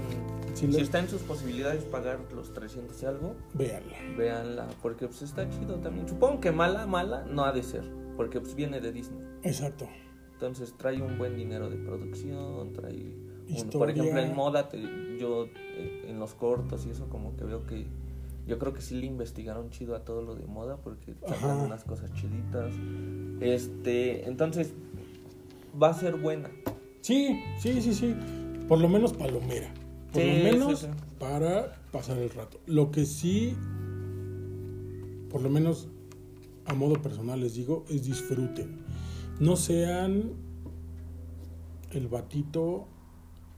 [0.53, 3.97] Si si le- está en sus posibilidades pagar los 300 y algo, Véanla.
[4.19, 4.67] véanla.
[4.83, 6.07] Porque pues está chido también.
[6.07, 7.83] Supongo que mala, mala no ha de ser.
[8.19, 9.19] Porque pues viene de Disney.
[9.45, 9.89] Exacto.
[10.35, 13.17] Entonces trae un buen dinero de producción, trae...
[13.73, 14.83] por ejemplo, en moda, te-
[15.19, 17.87] yo eh, en los cortos y eso como que veo que...
[18.47, 21.83] Yo creo que sí le investigaron chido a todo lo de moda porque sacan unas
[21.85, 22.75] cosas chiditas.
[23.41, 24.75] Este, entonces
[25.83, 26.51] va a ser buena.
[27.05, 28.15] Sí, sí, sí, sí.
[28.67, 29.71] Por lo menos palomera.
[30.11, 30.93] Por Sí, lo menos sí, sí.
[31.19, 32.59] para pasar el rato.
[32.65, 33.55] Lo que sí,
[35.29, 35.89] por lo menos
[36.65, 38.79] a modo personal les digo, es disfruten.
[39.39, 40.33] No sean
[41.91, 42.89] el batito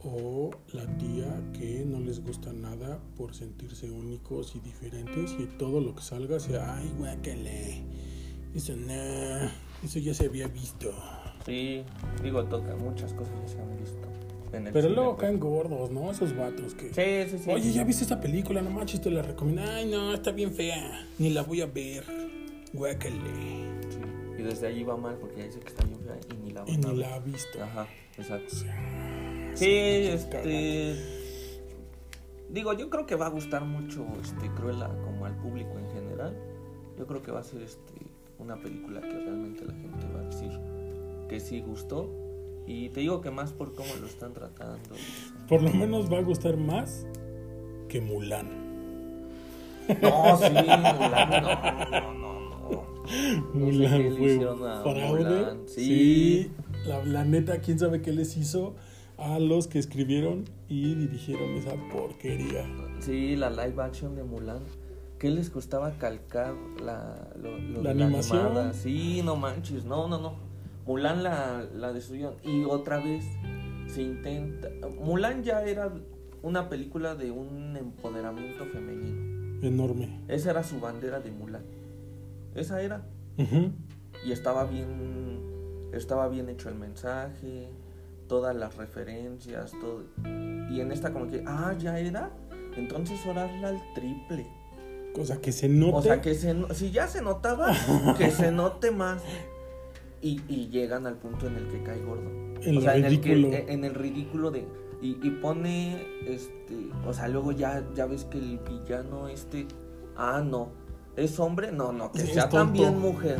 [0.01, 5.81] o la tía que no les gusta nada por sentirse únicos y diferentes y todo
[5.81, 7.85] lo que salga sea, ay, guácale,
[8.55, 8.93] eso no,
[9.85, 10.91] eso ya se había visto.
[11.47, 11.85] Sí,
[12.23, 14.09] digo, toca, muchas cosas ya se han visto.
[14.53, 15.21] en el Pero cine, luego pues.
[15.29, 16.11] caen gordos, ¿no?
[16.11, 16.89] Esos vatos que...
[16.93, 17.51] Sí, sí, sí.
[17.51, 18.61] Oye, ¿ya viste esta película?
[18.63, 19.63] No manches, te la recomiendo.
[19.71, 21.07] Ay, no, está bien fea.
[21.19, 22.05] Ni la voy a ver.
[22.73, 23.15] Guácale.
[23.89, 23.99] Sí,
[24.39, 26.65] Y desde allí va mal porque ya dice que está bien fea y ni la
[26.67, 27.63] Y van a ni la ha visto.
[27.63, 27.87] Ajá,
[28.19, 28.55] exacto.
[29.55, 30.97] Sí, pinches este.
[32.51, 36.37] Digo, yo creo que va a gustar mucho este Cruella como al público en general.
[36.99, 37.95] Yo creo que va a ser este
[38.39, 40.51] una película que realmente la gente va a decir
[41.29, 42.11] que sí gustó.
[42.67, 44.91] Y te digo que más por cómo lo están tratando.
[45.49, 47.07] Por lo menos va a gustar más
[47.89, 48.49] que Mulan.
[50.03, 52.87] No, sí, Mulan, no, no, no, no.
[53.55, 54.35] Mulan fue
[54.69, 55.25] a fraude.
[55.25, 56.51] Mulan, Sí, sí.
[56.87, 58.75] la, la neta, quién sabe qué les hizo
[59.17, 62.67] a los que escribieron y dirigieron esa porquería.
[62.99, 64.59] Sí, la live action de Mulan.
[65.21, 66.53] ¿Qué les costaba calcar
[66.85, 68.41] la, lo, lo La de animación.
[68.47, 68.73] animada?
[68.75, 70.35] Sí, no manches, no, no, no.
[70.87, 72.37] Mulan la, la destruyeron.
[72.43, 73.25] Y otra vez
[73.89, 74.69] se intenta.
[75.01, 75.93] Mulan ya era
[76.43, 79.61] una película de un empoderamiento femenino.
[79.67, 80.21] Enorme.
[80.29, 81.65] Esa era su bandera de Mulan.
[82.55, 83.05] Esa era.
[84.25, 85.91] Y estaba bien.
[85.93, 87.69] Estaba bien hecho el mensaje.
[88.29, 90.03] Todas las referencias, todo.
[90.71, 92.31] Y en esta, como que, ah, ya era.
[92.77, 94.47] Entonces orarla al triple.
[95.15, 95.93] Cosa que se note.
[95.97, 97.73] O sea, que se, no- si ya se notaba,
[98.19, 99.23] que se note más.
[100.23, 102.31] Y, y llegan al punto en el que cae gordo.
[102.63, 103.57] En o sea, en el, que, ridículo.
[103.69, 104.67] en el ridículo de...
[105.03, 106.75] Y, y pone, este...
[107.07, 109.67] O sea, luego ya, ya ves que el villano este...
[110.17, 110.71] Ah, no.
[111.17, 111.71] ¿Es hombre?
[111.73, 113.39] No, no, que Sí, sea también mujer.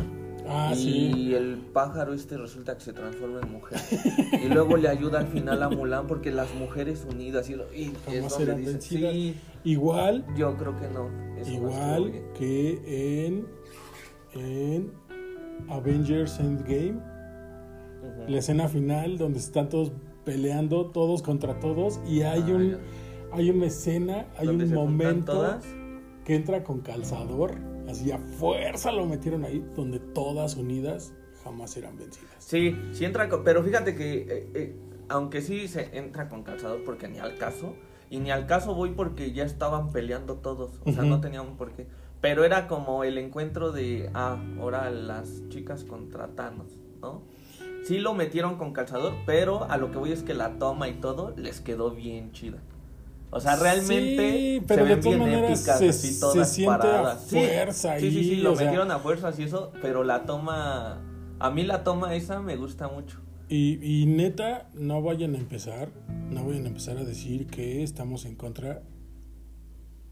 [0.49, 1.35] Ah, y sí.
[1.35, 3.79] el pájaro este resulta que se transforma en mujer.
[4.41, 8.05] y luego le ayuda al final a Mulan porque las mujeres unidas y, y es
[8.05, 9.11] donde serán dice, vencidas.
[9.13, 9.35] sí,
[9.65, 11.09] Igual, yo creo que no.
[11.45, 12.23] igual bien".
[12.37, 13.47] que en,
[14.41, 14.91] en
[15.69, 16.99] Avengers Endgame,
[18.27, 19.91] la escena final donde están todos
[20.25, 22.77] peleando, todos contra todos, y hay Ah, un ya.
[23.31, 25.59] hay una escena, hay ¿Dónde un momento
[26.25, 27.55] que entra con calzador,
[27.87, 32.35] así a fuerza lo metieron ahí, donde todas unidas jamás serán vencidas.
[32.39, 33.43] Sí, sí entra con...
[33.45, 34.75] Pero fíjate que, eh, eh,
[35.07, 37.73] aunque sí se entra con calzador porque ni al caso,
[38.09, 41.71] y ni al caso voy porque ya estaban peleando todos, o sea, no tenían por
[41.71, 41.87] qué.
[42.21, 46.67] Pero era como el encuentro de, ah, ahora las chicas contra Thanos,
[47.01, 47.21] ¿no?
[47.85, 50.95] Sí lo metieron con calzador, pero a lo que voy es que la toma y
[50.95, 52.57] todo les quedó bien chida.
[53.29, 56.19] O sea, realmente Sí, pero se de ven todas bien maneras épicas, se- así se
[56.19, 57.23] todas a paradas.
[57.27, 61.01] Sí, fuerza sí, sí, lo sea- metieron a fuerzas y eso, pero la toma,
[61.39, 63.19] a mí la toma esa me gusta mucho.
[63.49, 65.89] Y, y neta, no vayan a empezar,
[66.29, 68.81] no vayan a empezar a decir que estamos en contra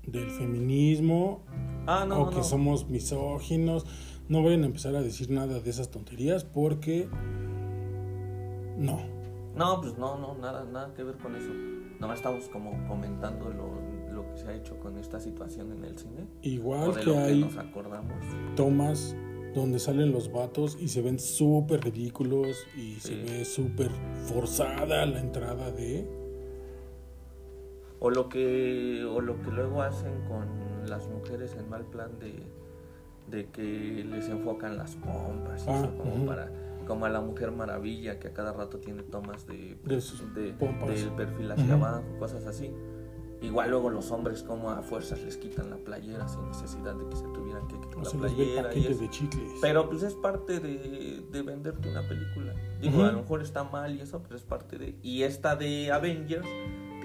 [0.08, 1.42] del feminismo
[1.88, 2.44] Ah, no, o no, que no.
[2.44, 3.86] somos misóginos.
[4.28, 7.08] No vayan a empezar a decir nada de esas tonterías porque
[8.78, 9.00] no.
[9.56, 11.50] No, pues no, no, nada, nada que ver con eso.
[12.00, 15.98] Nomás estamos como comentando lo, lo que se ha hecho con esta situación en el
[15.98, 16.28] cine.
[16.42, 18.14] Igual que que hay nos acordamos.
[18.56, 19.16] tomas
[19.54, 23.22] donde salen los vatos y se ven súper ridículos y se Sí.
[23.24, 23.90] ve súper
[24.26, 26.06] forzada la entrada de...
[28.06, 30.46] O lo que, o lo que luego hacen con
[30.88, 32.36] las mujeres en mal plan de,
[33.36, 36.26] de que les enfocan las pompas Ah, eso, como ujú.
[36.28, 36.52] para
[36.86, 39.96] como a la mujer maravilla que a cada rato tiene tomas de, De
[40.36, 40.54] de-
[40.86, 41.84] del perfil hacia Ujú.
[41.84, 42.72] abajo, cosas así.
[43.42, 47.16] Igual luego los hombres como a fuerzas les quitan la playera sin necesidad de que
[47.16, 49.00] se tuvieran que quitar O la playera y eso.
[49.02, 49.10] de.
[49.62, 52.54] Pero pues es parte de, de venderte una película.
[52.80, 53.06] Digo, Ujú.
[53.08, 54.96] a lo mejor está mal y eso, pero es parte de...
[55.02, 56.48] Y esta de Avengers,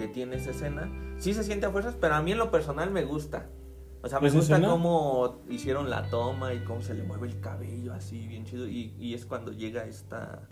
[0.01, 2.89] que tiene esa escena, sí se siente a fuerzas, pero a mí en lo personal
[2.89, 3.49] me gusta.
[4.01, 4.71] O sea, me ¿Esa gusta escena?
[4.71, 8.67] cómo hicieron la toma y cómo se le mueve el cabello así, bien chido.
[8.67, 10.47] Y, y es cuando llega esta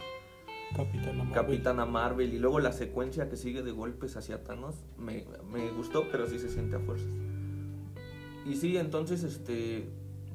[0.75, 1.33] Capitana Marvel.
[1.33, 6.03] Capitana Marvel y luego la secuencia que sigue de golpes hacia Thanos, me, me gustó,
[6.11, 7.09] pero sí se siente a fuerzas.
[8.45, 9.89] Y sí, entonces, este...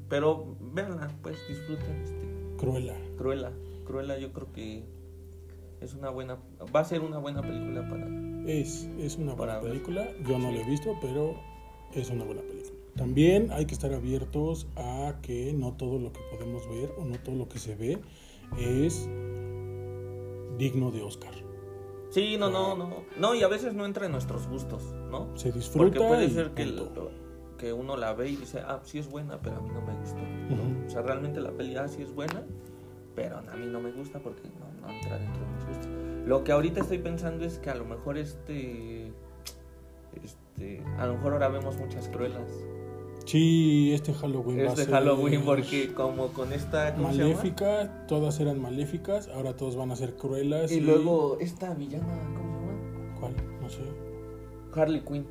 [0.09, 2.57] Pero véanla, pues disfruten, este...
[2.59, 2.97] Cruella.
[3.17, 3.53] Cruella.
[3.87, 4.85] Cruella yo creo que
[5.81, 6.39] es una buena...
[6.75, 8.07] Va a ser una buena película para...
[8.47, 10.09] Es, es una buena película.
[10.29, 11.35] Yo no la he visto, pero
[11.95, 12.75] es una buena película.
[12.97, 17.17] También hay que estar abiertos a que no todo lo que podemos ver o no
[17.19, 17.99] todo lo que se ve
[18.59, 19.09] es
[20.59, 21.33] digno de Oscar.
[22.11, 23.03] Sí, no, no, no.
[23.19, 25.37] No, y a veces no entra en nuestros gustos, ¿no?
[25.37, 25.79] Se disfruta.
[25.79, 26.81] Porque puede ser que, el-
[27.59, 29.99] que uno la ve y dice, ah, sí es buena, pero a mí no me
[29.99, 30.21] gustó.
[30.87, 32.45] O sea, realmente la peli, ah, sí es buena,
[33.15, 36.27] pero a mí no me gusta porque no, no entra dentro de mis gustos.
[36.27, 39.13] Lo que ahorita estoy pensando es que a lo mejor este...
[40.23, 42.49] Este, a lo mejor ahora vemos muchas cruelas.
[43.27, 46.95] Sí, este Halloween va a ser Halloween porque como con esta...
[46.95, 47.31] ¿cómo se llama?
[47.31, 50.71] Maléfica, todas eran maléficas, ahora todos van a ser cruelas.
[50.73, 53.21] Y luego esta villana, ¿cómo se llama?
[53.21, 53.35] ¿Cuál?
[53.61, 53.83] No sé.
[54.75, 55.27] Harley Quinn.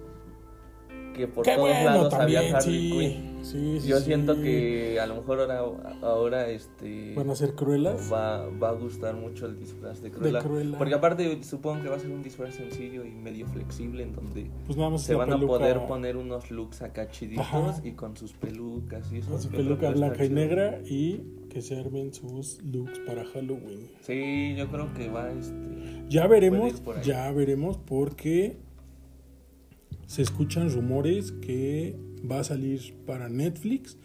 [1.14, 2.92] Que por Qué todos bueno lados también, había Harley sí.
[2.92, 3.34] Quinn.
[3.44, 8.10] Sí, sí, Yo siento que a lo mejor ahora, ahora este van a ser cruelas.
[8.12, 10.12] va, va a gustar mucho el disfraz de.
[10.12, 10.42] Cruella.
[10.78, 14.50] Porque aparte supongo que va a ser un disfraz sencillo y medio flexible en donde
[14.66, 17.82] Pues nada más se van a poder poner unos looks acá chiditos Ajá.
[17.84, 19.30] y con sus pelucas y eso.
[19.32, 23.90] con su peluca blanca y negra y que se armen sus looks para Halloween.
[24.02, 26.06] Sí, yo creo que va este.
[26.10, 28.58] Ya veremos, ya veremos porque
[30.14, 31.96] se escuchan rumores que
[32.30, 33.98] va a salir para Netflix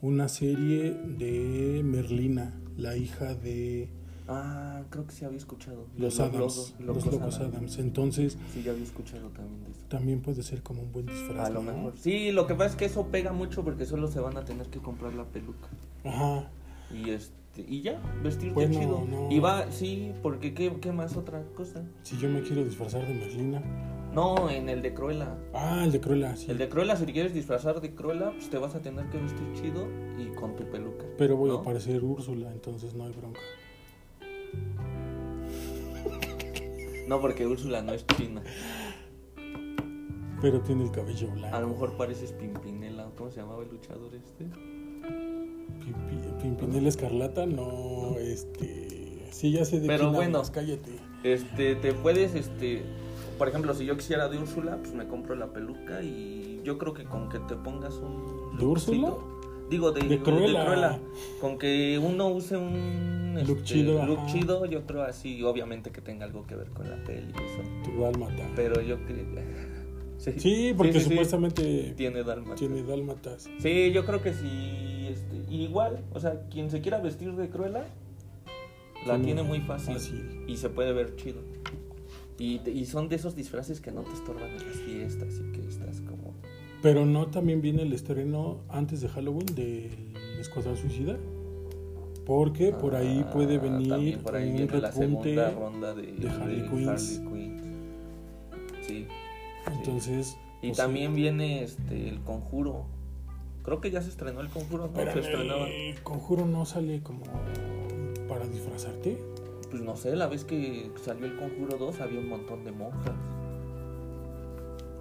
[0.00, 3.88] una serie de Merlina, la hija de
[4.28, 5.86] Ah, creo que sí había escuchado.
[5.98, 7.78] los Adams, los locos Adams.
[7.78, 9.80] Entonces Sí, ya había escuchado también de eso.
[9.88, 11.46] también puede ser como un buen disfraz.
[11.48, 11.72] A lo ¿no?
[11.72, 11.94] mejor.
[11.96, 14.66] Sí, lo que pasa es que eso pega mucho porque solo se van a tener
[14.68, 15.68] que comprar la peluca.
[16.04, 16.48] Ajá.
[16.94, 17.34] Y este
[17.68, 19.04] y ya, vestirte Bueno, chido.
[19.10, 19.32] no.
[19.32, 21.82] Y va, sí, porque ¿qué, ¿qué más otra cosa?
[22.04, 23.62] Si yo me quiero disfrazar de Merlina.
[24.16, 25.36] No, en el de Cruella.
[25.52, 26.50] Ah, el de Cruella, sí.
[26.50, 29.18] El de Cruella, si te quieres disfrazar de Cruella, pues te vas a tener que
[29.18, 29.86] vestir chido
[30.18, 31.04] y con tu peluca.
[31.18, 31.58] Pero voy ¿no?
[31.58, 33.40] a parecer Úrsula, entonces no hay bronca.
[37.06, 38.42] No, porque Úrsula no es china.
[40.42, 41.54] Pero tiene el cabello blanco.
[41.56, 43.08] A lo mejor pareces Pimpinela.
[43.16, 44.46] ¿Cómo se llamaba el luchador este?
[45.84, 49.28] Pipi- Pimpinela Escarlata, no, este...
[49.30, 50.38] Sí, ya sé de Pero quién bueno.
[50.38, 50.90] hablas, cállate.
[51.22, 52.82] Este, te puedes, este,
[53.38, 56.94] por ejemplo, si yo quisiera de Úrsula, pues me compro la peluca y yo creo
[56.94, 58.56] que con que te pongas un...
[58.58, 59.12] ¿De Úrsula?
[59.70, 60.64] Digo, de, De Cruella.
[60.64, 60.98] Cruella.
[61.40, 64.26] Con que uno use un Look este, chido, look ajá.
[64.28, 67.62] chido, yo creo así, obviamente que tenga algo que ver con la peli y eso.
[67.84, 68.48] Tu dálmata.
[68.54, 69.26] Pero yo creo
[70.18, 71.08] Sí, Sí, porque sí, sí.
[71.10, 72.54] supuestamente tiene Dalma.
[72.54, 73.48] tiene dálmatas.
[73.58, 75.08] Sí, yo creo que sí.
[75.10, 77.84] Este, igual, o sea, quien se quiera vestir de Cruella,
[79.06, 80.44] la Tiene tiene muy fácil, fácil.
[80.46, 81.40] y se puede ver chido.
[82.38, 85.52] Y, te- y son de esos disfraces que no te estorban en las fiestas y
[85.52, 86.34] que estás como...
[86.82, 89.90] Pero no también viene el estreno antes de Halloween del
[90.38, 91.16] Escuadrón Suicida.
[92.26, 95.34] Porque por ahí Ah, puede venir por ahí un la repunte.
[95.34, 97.18] segunda ronda de, de Harley de Quinns.
[97.18, 97.60] Harley Quinn.
[98.82, 99.06] Sí.
[99.72, 100.36] Entonces.
[100.60, 102.84] Y pues, también viene este el conjuro.
[103.62, 104.94] Creo que ya se estrenó el conjuro, ¿no?
[104.96, 105.68] Se en estrenaba.
[105.68, 107.22] el conjuro no sale como
[108.28, 109.18] para disfrazarte.
[109.70, 113.14] Pues no sé, la vez que salió el conjuro 2 había un montón de monjas.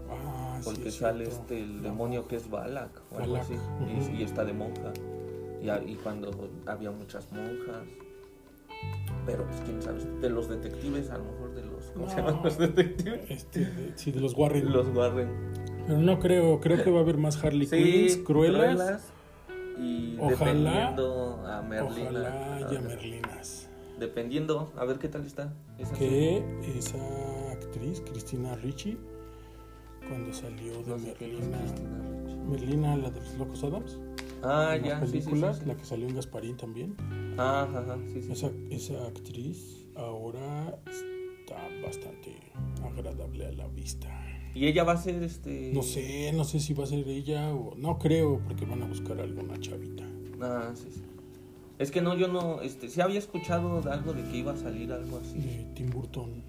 [0.09, 1.41] Ah, sí, Porque es sale cierto.
[1.41, 4.11] este el demonio que es Balak o algo Balak, así.
[4.13, 4.91] y, y está de monja.
[5.61, 6.31] Y, a- y cuando
[6.65, 7.87] había muchas monjas.
[9.25, 11.85] Pero pues quién sabe, de los detectives, a lo mejor de los.
[11.93, 13.21] ¿Cómo se llaman los detectives?
[13.31, 14.71] Este, de- sí, de los Warren.
[14.71, 15.29] Los Warren.
[15.87, 18.75] Pero no creo, creo que va a haber más Harley Quinns, cruelas.
[18.75, 19.11] cruelas,
[19.79, 22.09] Y Ojalá- dependiendo a Merlina.
[22.09, 23.69] Ojalá haya a- Merlinas.
[23.99, 25.53] Dependiendo, a ver qué tal está.
[25.77, 26.43] esa Que
[26.77, 26.97] esa
[27.51, 28.97] actriz, Cristina Ricci,
[30.07, 31.57] cuando salió de No sé Merlina.
[32.49, 33.99] Merlina, la de los Locos Adams,
[34.43, 36.95] Ah, en ya, las sí, sí, sí, la que salió en Gasparín también.
[37.37, 38.31] Ah, ajá, ajá, sí, sí.
[38.31, 42.35] Esa, esa actriz ahora está bastante
[42.83, 44.07] agradable a la vista.
[44.53, 45.71] Y ella va a ser este.
[45.73, 48.87] No sé, no sé si va a ser ella o no creo porque van a
[48.87, 50.03] buscar alguna chavita.
[50.41, 51.01] Ah, sí, sí.
[51.77, 54.57] Es que no, yo no, este, sí había escuchado de algo de que iba a
[54.57, 55.39] salir algo así.
[55.39, 56.43] De Tim Burton.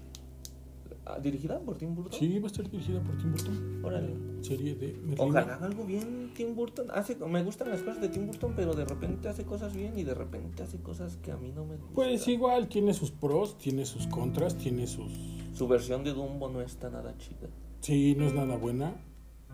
[1.09, 2.19] Ah, ¿Dirigida por Tim Burton?
[2.19, 3.81] Sí, va a estar dirigida por Tim Burton.
[3.83, 4.13] Órale.
[4.41, 5.23] Serie de Merlina.
[5.23, 6.87] Ojalá haga algo bien Tim Burton.
[6.91, 10.03] Hace, me gustan las cosas de Tim Burton, pero de repente hace cosas bien y
[10.03, 11.95] de repente hace cosas que a mí no me gustan.
[11.95, 15.11] Pues igual tiene sus pros, tiene sus contras, tiene sus...
[15.53, 17.47] Su versión de Dumbo no está nada chida.
[17.79, 18.95] Sí, no es nada buena.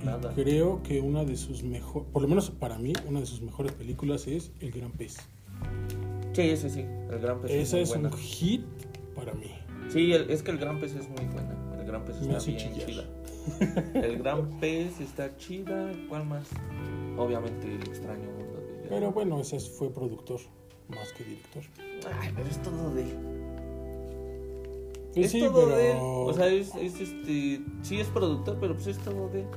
[0.04, 0.34] Nada.
[0.34, 3.74] creo que una de sus mejores, por lo menos para mí, una de sus mejores
[3.74, 5.18] películas es El Gran Pez.
[6.34, 6.82] Sí, sí, sí.
[7.12, 8.64] El Gran Pez Esa es un hit
[9.16, 9.52] para mí.
[9.90, 11.56] Sí, el- es que el Gran Pez es muy buena.
[11.80, 13.04] El Gran Pez Me está bien chida.
[13.94, 15.92] El Gran Pez está chida.
[16.08, 16.48] ¿Cuál más?
[17.18, 18.88] Obviamente el extraño mundo de.
[18.90, 20.40] Pero bueno, ese fue productor
[20.88, 21.64] más que director.
[22.20, 23.04] Ay, pero es todo de.
[25.14, 25.76] Pues es sí, todo pero...
[25.76, 25.98] de él.
[26.02, 27.62] O sea, es, es este.
[27.84, 29.48] Sí, es productor, pero pues es todo de él.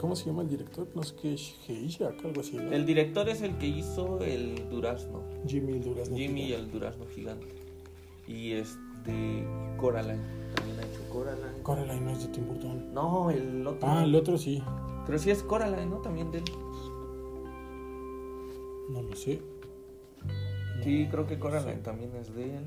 [0.00, 0.88] ¿Cómo se llama el director?
[0.94, 1.36] No sé qué,
[1.68, 2.72] Heishak, algo así, ¿no?
[2.72, 5.22] El director es el que hizo el Durazno.
[5.46, 6.16] Jimmy el Durazno.
[6.16, 6.64] Jimmy y Gigante.
[6.66, 7.46] el Durazno Gigante.
[8.26, 9.44] Y este.
[9.76, 10.22] Coraline.
[10.54, 11.62] También ha hecho Coraline.
[11.62, 12.94] Coraline no es de Tim Burton.
[12.94, 13.88] No, el otro.
[13.88, 14.62] Ah, el otro sí.
[15.06, 15.96] Pero sí es Coraline, ¿no?
[15.98, 16.44] También de él.
[18.90, 19.40] No lo sé.
[20.24, 21.80] No, Sí, creo que no Coraline sé.
[21.82, 22.64] también es de él.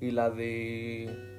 [0.00, 1.37] Y la de.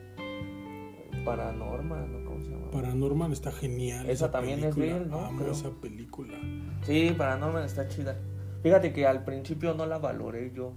[1.25, 2.25] Paranormal, ¿no?
[2.25, 2.71] ¿Cómo se llama?
[2.71, 4.09] Paranorman está genial.
[4.09, 5.19] Esa también es él, ¿no?
[5.25, 5.51] Amo Creo.
[5.51, 6.37] esa película.
[6.83, 8.17] Sí, Paranormal está chida.
[8.63, 10.73] Fíjate que al principio no la valoré yo.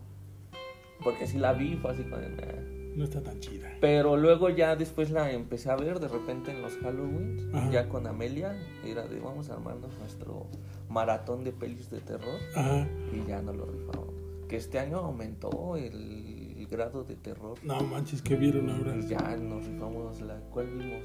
[1.02, 2.96] Porque sí la vi, fue así de, "Nah".
[2.96, 3.70] No está tan chida.
[3.80, 7.70] Pero luego ya después la empecé a ver de repente en los Halloween, Ajá.
[7.70, 8.54] ya con Amelia.
[8.84, 10.46] Era de vamos a armarnos nuestro
[10.90, 12.38] maratón de pelis de terror.
[12.54, 12.86] Ajá.
[13.12, 14.08] Y ya no lo rifamos.
[14.46, 16.31] Que este año aumentó el, el
[16.72, 17.56] grado de terror.
[17.62, 18.96] No manches, ¿qué vieron ahora?
[19.08, 21.02] Ya nos rifamos la cual vimos.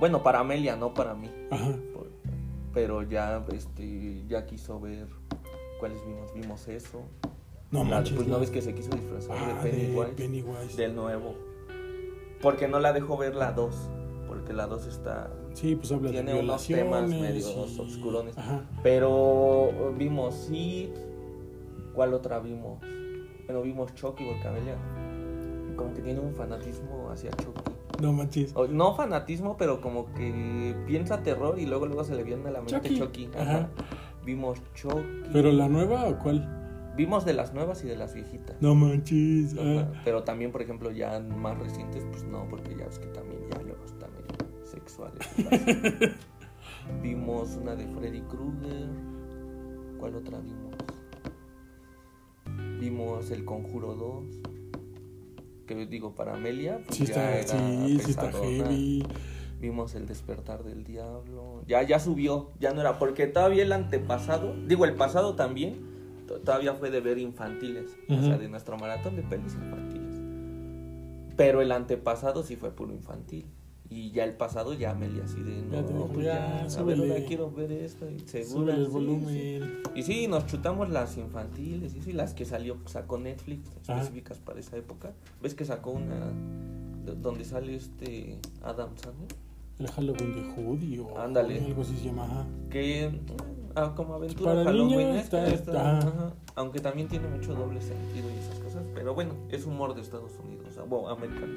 [0.00, 1.30] Bueno, para Amelia, no para mí.
[1.50, 1.76] Ajá.
[1.94, 2.10] Por-
[2.74, 5.06] Pero ya este ya quiso ver
[5.78, 6.32] cuáles vimos.
[6.34, 7.02] Vimos eso.
[7.70, 10.12] No La- manches, Pues no ves que se quiso disfrazar Ah, de de Pennywise.
[10.14, 10.76] Pennywise.
[10.76, 11.34] Del nuevo.
[12.40, 13.76] Porque no la dejó ver la 2.
[14.26, 15.30] Porque la 2 está.
[15.52, 18.36] Sí, pues habla Tiene de unos temas medios y- obscurones.
[18.38, 18.62] Ajá.
[18.82, 20.88] Pero vimos Sid.
[21.94, 22.80] ¿Cuál otra vimos?
[23.44, 24.76] Bueno, vimos Chucky porque Amelia.
[25.76, 27.62] Como que tiene un fanatismo hacia Chucky.
[28.00, 28.52] No manches.
[28.56, 32.52] O- no fanatismo, pero como que piensa terror y luego luego se le viene a
[32.52, 32.98] la mente Chucky.
[32.98, 33.30] Chucky.
[33.38, 33.42] Ajá.
[33.42, 33.68] Ajá.
[34.24, 35.02] Vimos Chucky.
[35.32, 36.58] ¿Pero la nueva o cuál?
[36.96, 38.56] Vimos de las nuevas y de las viejitas.
[38.60, 39.54] No manches.
[39.54, 39.88] Ajá.
[39.94, 40.00] Ah.
[40.04, 43.62] Pero también, por ejemplo, ya más recientes, pues no, porque ya ves que también ya
[43.62, 45.12] luego está medio sexual.
[45.38, 45.44] el
[45.98, 46.14] brazo.
[47.02, 48.88] vimos una de Freddy Krueger.
[49.98, 50.74] ¿Cuál otra vimos?
[52.80, 54.24] Vimos El Conjuro 2.
[55.76, 58.48] Que digo, para Amelia, pues Sí ya está, era sí, sí está pesadona.
[58.64, 59.06] heavy.
[59.60, 61.62] Vimos El Despertar del Diablo.
[61.68, 62.98] Ya, ya subió, ya no era.
[62.98, 65.80] Porque todavía el antepasado, digo, el pasado también,
[66.26, 67.96] to- todavía fue de ver infantiles.
[68.08, 70.16] O sea, de nuestro maratón de pelis infantiles.
[71.36, 73.46] Pero el antepasado sí fue puro infantil.
[73.94, 76.98] Y ya el pasado ya Amelia así de no, dijo, pues ya, ya, a ver,
[76.98, 78.08] ahora quiero ver esto.
[78.10, 79.28] Y segura, el sí, volumen.
[79.28, 79.60] sí.
[79.94, 84.60] Y sí, nos chutamos las infantiles, y sí, las que salió, sacó Netflix, específicas para
[84.60, 85.12] esa época.
[85.42, 86.14] ¿Ves que sacó una
[87.04, 89.28] de- donde sale este Adam Sandler?
[89.78, 91.58] El Halloween de Hoodie o Ándale.
[91.64, 92.24] algo así se llama.
[92.24, 92.46] ajá.
[92.70, 93.10] que
[93.74, 96.32] ah, como aventura Para Halloween niños está- ajá.
[96.54, 100.32] aunque también tiene mucho doble sentido y esas cosas pero bueno es humor de Estados
[100.44, 101.52] Unidos o sea, bueno, americano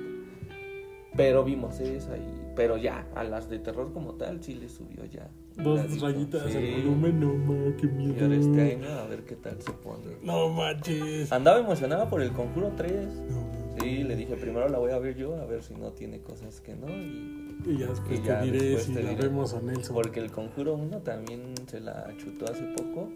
[1.15, 2.21] pero vimos esa y
[2.55, 6.73] pero ya a las de terror como tal sí le subió ya Dos rayitas sí.
[6.83, 7.19] volumen.
[7.21, 8.25] No ma, qué y miedo.
[8.25, 11.31] ahora este año a ver qué tal se pone No manches.
[11.31, 12.91] andaba emocionada por el Conjuro 3
[13.29, 13.83] No, manches.
[13.83, 16.59] sí le dije primero la voy a ver yo a ver si no tiene cosas
[16.61, 19.27] que no y Y ya después Y ya te diré después si te la diré.
[19.27, 19.95] vemos a Nelson.
[19.95, 23.09] Porque el Conjuro 1 también se la chutó hace poco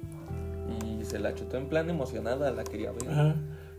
[0.81, 3.09] y se la chutó en plan emocionada, la quería ver.
[3.09, 3.35] Ajá.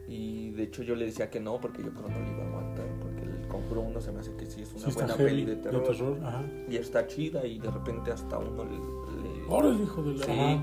[0.08, 2.59] Y de hecho yo le decía que no porque yo creo no le iba a
[3.50, 6.42] Conjuro 1 se me hace que sí es una Sí buena peli de terror, Ajá.
[6.68, 8.70] y está chida y de repente hasta uno le...
[8.76, 10.24] le- Ahora el hijo de la.
[10.24, 10.30] Sí.
[10.32, 10.62] Ajá.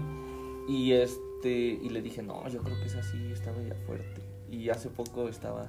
[0.69, 4.69] Y este y le dije, "No, yo creo que es así, está media fuerte." Y
[4.69, 5.67] hace poco estaba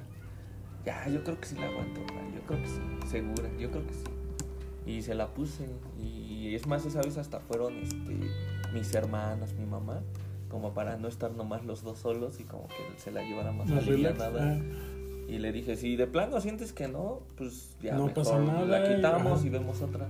[0.85, 2.01] ya, yo creo que sí la aguanto,
[2.35, 4.05] yo creo que sí, segura, yo creo que sí.
[4.87, 5.69] Y se la puse.
[6.03, 8.17] Y es más, esa vez hasta fueron este,
[8.73, 10.01] mis hermanas, mi mamá,
[10.49, 13.69] como para no estar nomás los dos solos y como que se la llevara más
[13.69, 13.89] relax.
[13.89, 14.53] alivianada.
[14.53, 14.63] ajá.
[15.29, 18.65] Y le dije, si de plano sientes que no, pues ya No mejor pasa nada,
[18.65, 19.47] la y- quitamos ajá.
[19.47, 20.09] y vemos otra.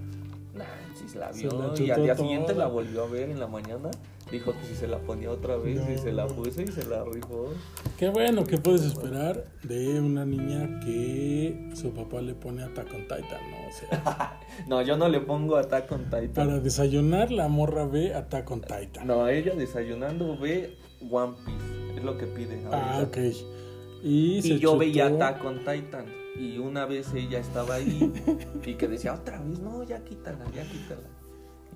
[0.54, 0.64] Nah,
[0.96, 2.64] si se la Se vio la y al día siguiente toda.
[2.66, 3.90] la volvió a ver en la mañana.
[4.30, 6.02] Dijo que si se la ponía otra vez y No.
[6.02, 7.48] se la puse y se la rifó.
[7.96, 13.02] Qué bueno, ¿qué puedes esperar de una niña que su papá le pone Attack on
[13.02, 13.68] Titan, ¿no?
[13.68, 16.32] O sea, No, yo no le pongo Attack on Titan.
[16.34, 19.06] para desayunar la morra ve Attack on Titan.
[19.06, 20.76] No, ella desayunando ve
[21.10, 21.96] One Piece.
[21.98, 22.60] Es lo que pide.
[22.70, 23.20] Ah, ahorita.
[23.20, 23.57] ok.
[24.02, 26.06] Y, yo veía chutó- Attack on Titan.
[26.38, 28.12] Y una vez ella estaba ahí
[28.64, 31.08] y que decía otra vez, no, ya quítala, ya quítala.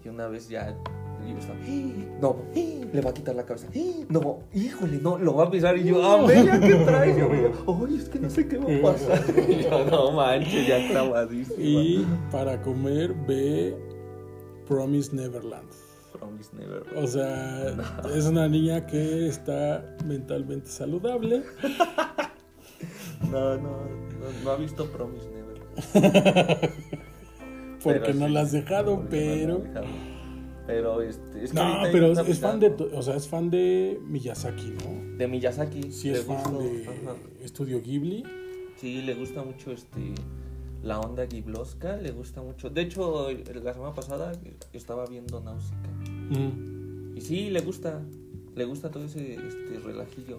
[0.05, 0.77] Y una vez ya
[1.29, 5.17] yo estaba, "Ah, no, ah", le va a quitar la cabeza, "Ah, no, híjole, no,
[5.19, 5.77] lo va a pisar.
[5.79, 7.17] Y yo, a ver, ya qué traes.
[7.17, 9.23] Yo veía, ay, es que no sé qué va a pasar.
[9.49, 11.57] Y yo, no manches, ya clavadísima.
[11.61, 13.77] Y para comer ve
[14.67, 15.69] Promise Neverland.
[16.13, 16.83] Promise Never.
[16.97, 17.75] O sea,
[18.15, 21.43] es una niña que está mentalmente saludable.
[23.31, 26.73] No, no, no, no ha visto Promise Never.
[27.83, 29.59] Porque no sí, la has dejado, no pero.
[29.59, 31.03] dejado.
[31.03, 35.17] Este, es que No, pero es, fan de, o sea, es fan de Miyazaki, ¿no?
[35.19, 35.91] de Miyazaki.
[35.91, 37.17] Sí es fan de ajá.
[37.43, 38.25] Estudio Ghibli.
[38.77, 40.15] Sí, le gusta mucho este
[40.83, 42.71] la onda giblosca, le gusta mucho.
[42.71, 44.33] De hecho, la semana pasada
[44.73, 45.89] estaba viendo Náusica.
[46.31, 47.17] Mm.
[47.17, 48.01] Y sí, le gusta,
[48.55, 50.39] le gusta todo ese este relajillo.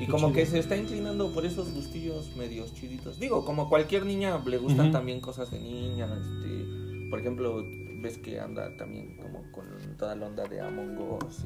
[0.00, 0.32] Y Qué como chido.
[0.38, 3.20] que se está inclinando por esos gustillos medios chiditos.
[3.20, 7.64] Digo, como cualquier niña le gustan también cosas de niña, este, por ejemplo,
[8.00, 9.64] ves que anda también como con
[9.96, 11.44] toda la onda de Among Us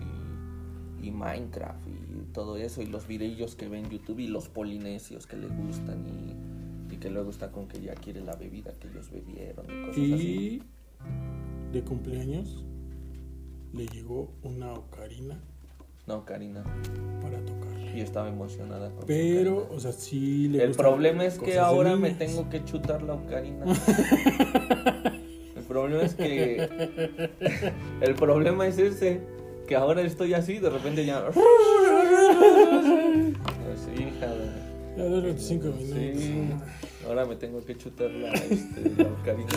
[1.03, 4.49] y, y Minecraft y todo eso y los videillos que ve en YouTube y los
[4.49, 8.73] polinesios que le gustan y, y que luego está con que ya quiere la bebida
[8.79, 10.63] que ellos bebieron y cosas así.
[10.63, 12.65] Y de cumpleaños
[13.75, 15.39] le llegó una ocarina
[16.07, 16.63] No, Karina.
[17.23, 17.93] para tocarle.
[17.97, 21.97] Y estaba emocionada con Pero, o sea, sí le El problema es que de ahora
[21.97, 23.65] me tengo que chutar la ocarina.
[25.57, 26.69] El problema es que.
[28.01, 29.21] El problema es ese.
[29.67, 31.25] Que ahora estoy así, de repente ya.
[33.77, 36.23] Sí, hija de- Ya duran cinco minutos.
[36.23, 36.49] Sí.
[37.07, 39.49] Ahora me tengo que chutar la, este, la ocarina.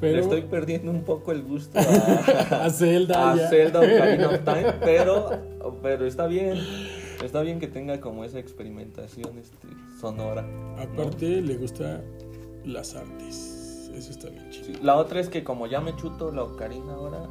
[0.00, 3.48] Pero- Le estoy perdiendo un poco el gusto a, A Zelda a ya.
[3.48, 5.30] Zelda Ocarina of Time, pero,
[5.82, 6.58] pero está bien.
[7.24, 9.66] Está bien que tenga como esa experimentación este,
[10.00, 10.42] sonora.
[10.42, 10.76] ¿no?
[10.80, 12.00] Aparte, le gusta
[12.64, 13.90] las artes.
[13.94, 14.66] Eso está bien chido.
[14.66, 17.26] Sí, La otra es que como ya me chuto la ocarina ahora,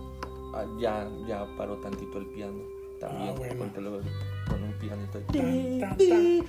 [0.55, 2.59] ah, ya, ya paro tantito el piano.
[2.99, 3.53] También, Ah, bueno.
[3.59, 3.79] porque
[4.49, 5.19] con un pianito.
[5.31, 6.41] Tan,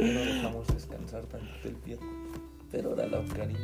[0.00, 2.02] no dejamos descansar tantito el piano?
[2.70, 3.58] Pero ahora la ocarina.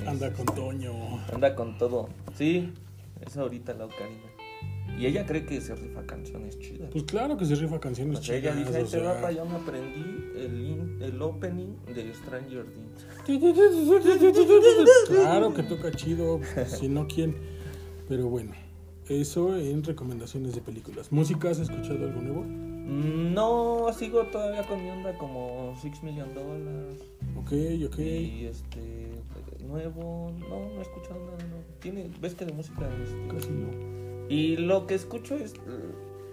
[0.00, 0.92] es- Anda con Toño.
[1.32, 2.08] Anda con todo.
[2.36, 2.72] Sí,
[3.24, 4.22] es ahorita la ocarina.
[4.98, 6.88] Y ella cree que se rifa canciones chidas.
[6.90, 8.66] Pues claro que se rifa canciones O sea, ella chidas.
[8.68, 9.14] dice, este sea.
[9.14, 10.04] papá, yo me aprendí
[10.36, 13.06] el, in- el opening de Stranger Things.
[15.06, 17.36] Claro que toca chido, si no quién.
[18.08, 18.52] Pero bueno,
[19.08, 21.12] eso en recomendaciones de películas.
[21.12, 22.67] ¿Música has escuchado algo nuevo?
[22.88, 27.02] No, sigo todavía con mi onda como Six Million Dollars.
[27.36, 27.52] Ok,
[27.86, 27.98] ok.
[27.98, 29.10] Y este,
[29.66, 31.64] nuevo, no, no he escuchado nada nuevo.
[31.80, 33.68] Tiene, ves que de música este, Casi no.
[34.30, 35.54] Y lo que escucho es,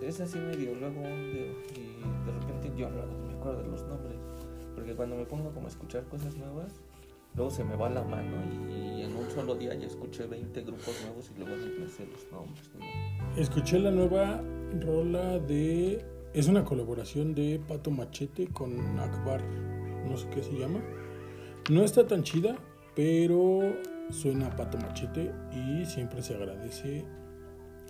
[0.01, 4.17] es así medio luego y de repente yo no me acuerdo de los nombres.
[4.75, 6.73] Porque cuando me pongo como a escuchar cosas nuevas,
[7.35, 8.35] luego se me va la mano
[8.71, 12.05] y, en un solo día ya escuché 20 grupos nuevos y luego no me sé
[12.07, 12.69] los nombres.
[12.77, 13.41] ¿no?
[13.41, 14.41] Escuché la nueva
[14.81, 16.14] rola de.
[16.35, 19.41] Es una colaboración de Pato Machete con Akbar.
[20.05, 20.81] No sé qué se llama.
[21.69, 22.57] No está tan chida,
[22.93, 23.61] pero
[24.09, 27.05] suena a Pato Machete y siempre se agradece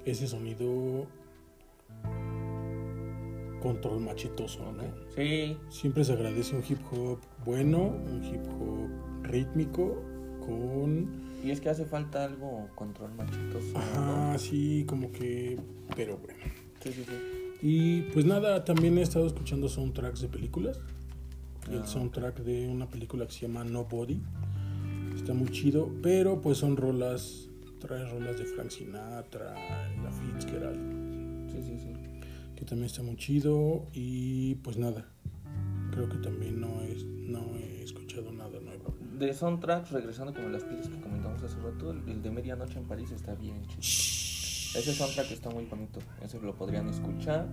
[0.06, 1.08] ese sonido
[3.64, 4.84] control machetoso, ¿no?
[5.16, 10.04] Sí, Siempre se agradece un hip hop bueno, un hip hop rítmico,
[10.46, 11.32] con.
[11.44, 13.74] y es que hace falta algo control machitoso.
[13.74, 13.80] ¿no?
[13.80, 15.60] Ajá, sí, como que.
[15.96, 16.44] Pero bueno.
[16.84, 17.45] Sí, sí, sí.
[17.68, 20.80] Y pues nada, también he estado escuchando soundtracks de películas.
[21.64, 21.72] Ah.
[21.74, 24.22] El soundtrack de una película que se llama Nobody.
[25.16, 27.50] Está muy chido, pero pues son rolas,
[27.80, 29.56] trae rolas de Frank Sinatra,
[30.04, 32.22] la Fitzgerald, Sí, sí, sí.
[32.56, 33.88] que también está muy chido.
[33.94, 35.08] Y pues nada,
[35.90, 38.94] creo que también no, es, no he escuchado nada nuevo.
[39.18, 43.10] De soundtracks, regresando como las películas que comentamos hace rato, el, de Medianoche en París
[43.10, 43.82] está bien chido.
[44.76, 47.48] Ese soundtrack está muy bonito, ese lo podrían escuchar.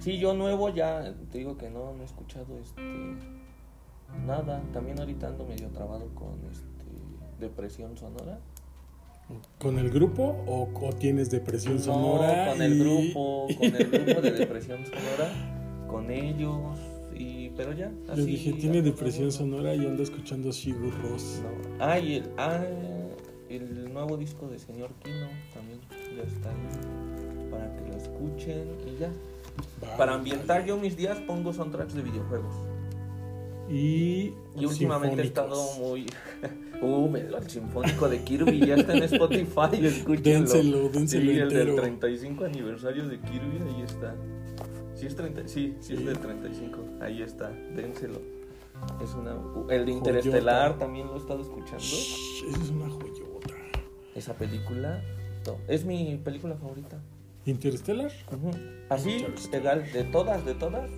[0.00, 2.82] Sí, yo nuevo ya, te digo que no, no he escuchado este
[4.26, 4.62] nada.
[4.72, 6.68] También ahorita ando medio trabado con este
[7.40, 8.38] depresión sonora.
[9.58, 12.46] ¿Con el grupo o, o tienes depresión sonora?
[12.46, 16.78] No, con el grupo, con el grupo de depresión sonora, con ellos,
[17.14, 17.90] y pero ya.
[18.06, 21.40] Yo así, dije, tiene depresión sonora y anda escuchando Sigur Ross.
[21.42, 21.84] No.
[21.84, 22.62] Ah, y el, ah,
[23.94, 25.80] nuevo disco de Señor Kino también
[26.16, 29.10] ya está ahí para que lo escuchen y ya.
[29.96, 30.68] Para ambientar vale.
[30.68, 32.54] yo mis días pongo soundtracks de videojuegos.
[33.68, 36.06] Y, Y últimamente he estado muy...
[36.82, 40.22] Uh, el sinfónico de Kirby ya está en Spotify, escúchenlo.
[40.22, 41.76] Dénselo, dénselo Sí, el del entero.
[41.76, 44.14] 35 aniversario de Kirby, ahí está.
[44.94, 48.20] Sí, es 30, sí, sí es del 35, ahí está, dénselo.
[49.02, 49.36] Es una,
[49.70, 50.78] el de Interestelar Joyota.
[50.78, 51.78] también lo he estado escuchando.
[51.78, 53.23] Shh, es una joyota.
[54.14, 55.02] Esa película
[55.46, 57.00] no, es mi película favorita.
[57.46, 58.12] ¿Interstellar?
[58.32, 58.50] Ujú.
[58.88, 59.76] Así, Interestelar.
[59.78, 60.90] legal, de todas, de todas,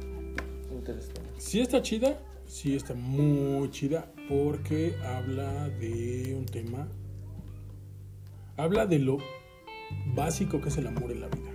[0.71, 1.27] Interestelar.
[1.39, 6.89] Sí está chida, sí está muy chida porque habla de un tema,
[8.57, 9.19] habla de lo
[10.15, 11.51] básico que es el amor en la vida,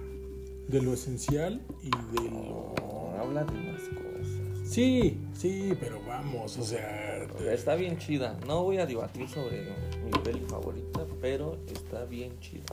[0.68, 2.74] de lo esencial y de lo...
[2.82, 4.11] No, habla de más cosas.
[4.72, 8.40] Sí, sí, pero vamos, o sea, Está bien chida.
[8.48, 9.64] No voy a debatir sobre
[10.06, 12.64] mi peli favorita, pero está bien chida.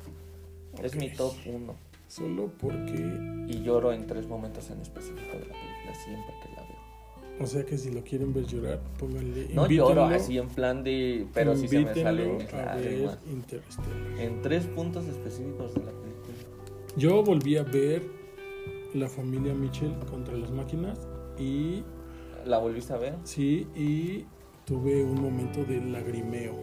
[0.80, 1.74] Es mi top 1.
[2.06, 3.18] solo porque,
[3.48, 7.44] Y lloro en tres momentos en específico de la película siempre que la veo.
[7.44, 9.48] o sea que si lo quieren ver llorar, pónganle...
[9.52, 11.26] No lloro así en plan de...
[11.34, 13.18] Pero sí se me invítenlo a ver.
[14.20, 16.36] En tres puntos específicos de la película.
[16.96, 18.02] Yo volví a ver
[18.94, 20.96] la familia Mitchell contra las máquinas
[21.38, 21.84] y
[22.46, 23.14] ¿La volviste a ver?
[23.24, 24.24] sí, y
[24.64, 26.54] tuve un momento de lagrimeo.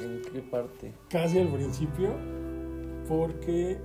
[0.00, 0.92] ¿En qué parte?
[1.08, 2.10] Casi al principio,
[3.08, 3.78] porque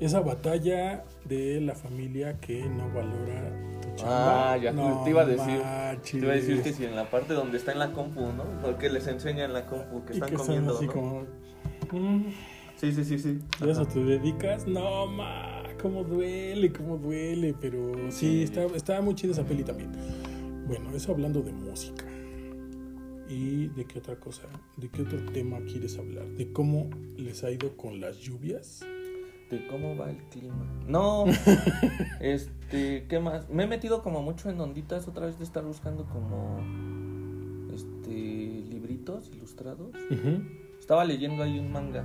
[0.00, 4.52] esa batalla de la familia que no valora tu chamba.
[4.52, 5.60] Ah, ya no te iba a decir.
[5.62, 6.10] manches.
[6.12, 8.44] Te iba a decir que si en la parte donde está en la compu, ¿no?
[8.62, 10.92] Porque les enseña en la compu que Y están que comiendo, así ¿no?
[10.92, 11.20] como.
[11.92, 12.24] "Mm,
[12.76, 13.40] Sí, sí, sí, sí.
[13.64, 14.64] ¿Y eso te dedicas?
[14.68, 17.54] No, ma, cómo duele, cómo duele.
[17.60, 19.92] Pero sí, está, está muy chida esa peli también.
[20.66, 22.04] Bueno, eso hablando de música.
[23.28, 24.42] ¿Y de qué otra cosa?
[24.76, 26.26] ¿De qué otro tema quieres hablar?
[26.28, 28.84] ¿De cómo les ha ido con las lluvias?
[29.50, 30.66] de cómo va el clima.
[30.86, 31.24] No,
[32.20, 33.48] este, ¿qué más?
[33.48, 36.58] Me he metido como mucho en onditas otra vez de estar buscando como,
[37.72, 39.94] este, libritos ilustrados.
[40.10, 40.42] Ujú.
[40.78, 42.04] Estaba leyendo ahí un manga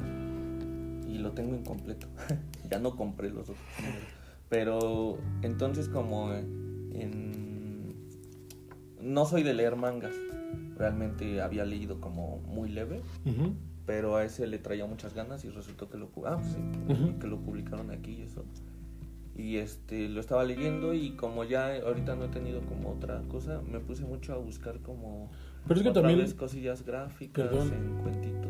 [1.08, 2.08] y lo tengo incompleto.
[2.70, 4.08] ya no compré los otros números.
[4.50, 7.96] Pero entonces como en...
[9.02, 10.14] No soy de leer mangas.
[10.78, 13.02] Realmente había leído como muy leve.
[13.26, 13.54] Ujú.
[13.86, 16.60] Pero a ese le traía muchas ganas y resultó que lo, ah, pues sí,
[16.94, 17.20] Ujú.
[17.20, 18.46] que lo publicaron aquí y eso.
[19.36, 23.62] Y este, lo estaba leyendo y como ya ahorita no he tenido como otra cosa,
[23.62, 25.32] me puse mucho a buscar como
[25.68, 27.74] Pero es que otra también vez cosillas gráficas Perdón.
[27.74, 28.43] en cuentitos.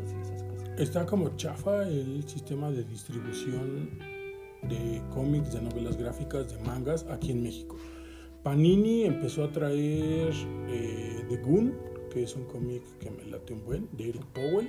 [0.78, 3.90] Está como chafa el sistema de distribución
[4.62, 7.76] de cómics, de novelas gráficas, de mangas aquí en México.
[8.42, 10.32] Panini empezó a traer
[10.68, 11.74] eh, The Goon,
[12.12, 14.68] que es un cómic que me late un buen, de Eric Powell.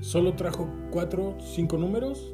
[0.00, 2.32] Solo trajo cuatro, cinco números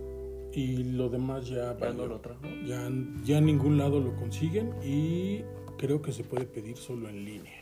[0.52, 2.06] y lo demás ya, Ya no valió.
[2.06, 2.40] lo trajo.
[2.66, 2.90] ya,
[3.24, 5.42] ya en ningún lado lo consiguen y
[5.78, 7.60] creo que se puede pedir solo en línea.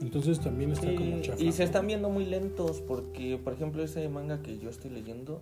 [0.00, 1.42] Entonces también está Sí, como chafa.
[1.42, 5.40] y se están viendo muy lentos porque, por ejemplo, ese manga que yo estoy leyendo,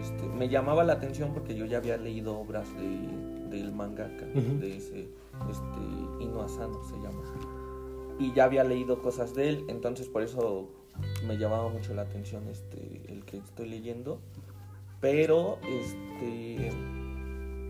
[0.00, 4.76] este, me llamaba la atención porque yo ya había leído obras de, del mangaka, de
[4.76, 5.08] ese,
[5.50, 7.22] este, Ino Asano se llama.
[8.20, 10.68] Y ya había leído cosas de él, entonces por eso
[11.26, 14.20] me llamaba mucho la atención este, el que estoy leyendo.
[15.00, 16.70] Pero, este,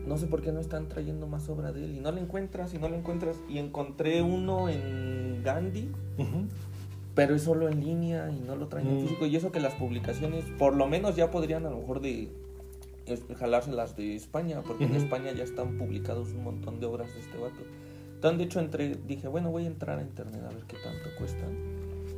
[0.07, 2.73] no sé por qué no están trayendo más obra de él y no la encuentras
[2.73, 3.37] y no la encuentras.
[3.49, 5.91] Y encontré uno en Gandhi,
[7.15, 9.01] pero es solo en línea y no lo traen en Mm.
[9.01, 9.25] físico.
[9.25, 12.29] Y eso que las publicaciones, por lo menos ya podrían a lo mejor de
[13.05, 14.99] es- jalárselas de España, porque en Ujú.
[15.01, 17.61] España ya están publicados un montón de obras de este vato.
[18.15, 21.09] Entonces, de hecho, entré, dije, bueno, voy a entrar a internet a ver qué tanto
[21.17, 21.49] cuestan.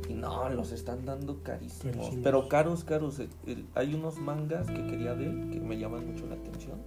[0.08, 1.96] Y no, los están dando carísimos.
[1.96, 2.20] Carísimos.
[2.22, 3.18] Pero caros, caros.
[3.18, 6.78] El- el- hay unos mangas que quería de él que me llaman mucho la atención.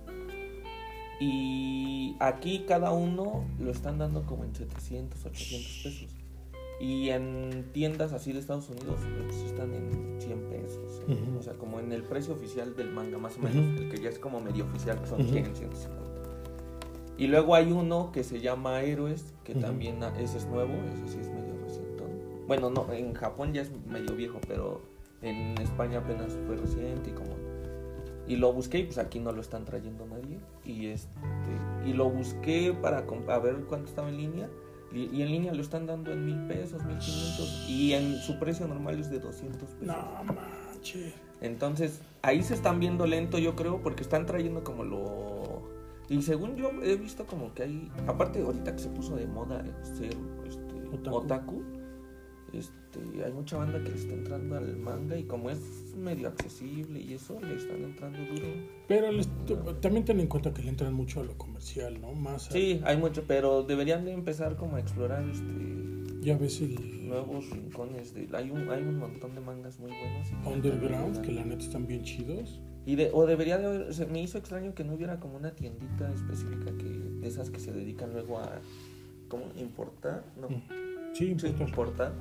[1.19, 6.15] Y aquí cada uno lo están dando como en 700, 800 pesos.
[6.79, 11.01] Y en tiendas así de Estados Unidos pues, están en 100 pesos.
[11.07, 11.13] ¿eh?
[11.13, 11.39] Ujú.
[11.39, 13.81] O sea, como en el precio oficial del manga, más o menos.
[13.81, 15.31] El que ya es como medio oficial, que son Ujú.
[15.31, 16.09] 100, 150.
[17.17, 21.05] Y luego hay uno que se llama Héroes, que también, ah, ese es nuevo, ese
[21.09, 22.03] sí es medio reciente.
[22.47, 24.81] Bueno, no, en Japón ya es medio viejo, pero
[25.21, 27.35] en España apenas fue reciente y como...
[28.29, 30.39] Y lo busqué y pues aquí no lo están trayendo nadie.
[30.63, 31.09] Y este
[31.85, 34.49] y lo busqué para a ver cuánto estaba en línea.
[34.93, 37.65] Y, y en línea lo están dando en mil pesos, mil quinientos.
[37.67, 39.81] Y en su precio normal es de 200 pesos.
[39.83, 41.13] No manches.
[41.41, 45.61] Entonces, ahí se están viendo lento, yo creo, porque están trayendo como lo.
[46.09, 47.91] Y según yo he visto como que hay.
[48.07, 50.15] Aparte, ahorita que se puso de moda ser
[50.47, 51.15] este, Otaku.
[51.15, 51.63] otaku,
[52.53, 55.59] este, hay mucha banda que le está entrando al manga y como es
[55.95, 58.47] medio accesible y eso, le están entrando duro.
[58.87, 59.29] Pero les-
[59.81, 62.13] también ten en cuenta que le entran mucho a lo comercial, ¿no?
[62.13, 65.53] Más a- Sí, hay mucho, pero deberían de empezar como a explorar este
[66.21, 68.13] ya ves el nuevos rincones.
[68.13, 70.27] De, hay, un, hay un montón de mangas muy buenos.
[70.45, 72.59] underground, que la neta están bien chidos.
[72.85, 75.51] Y de, o debería de haber, se me hizo extraño que no hubiera como una
[75.55, 78.59] tiendita específica que de esas que se dedican luego a
[79.29, 80.61] como importar, no, Mm.
[81.13, 81.63] Sí, sí, importa.
[81.63, 82.13] importar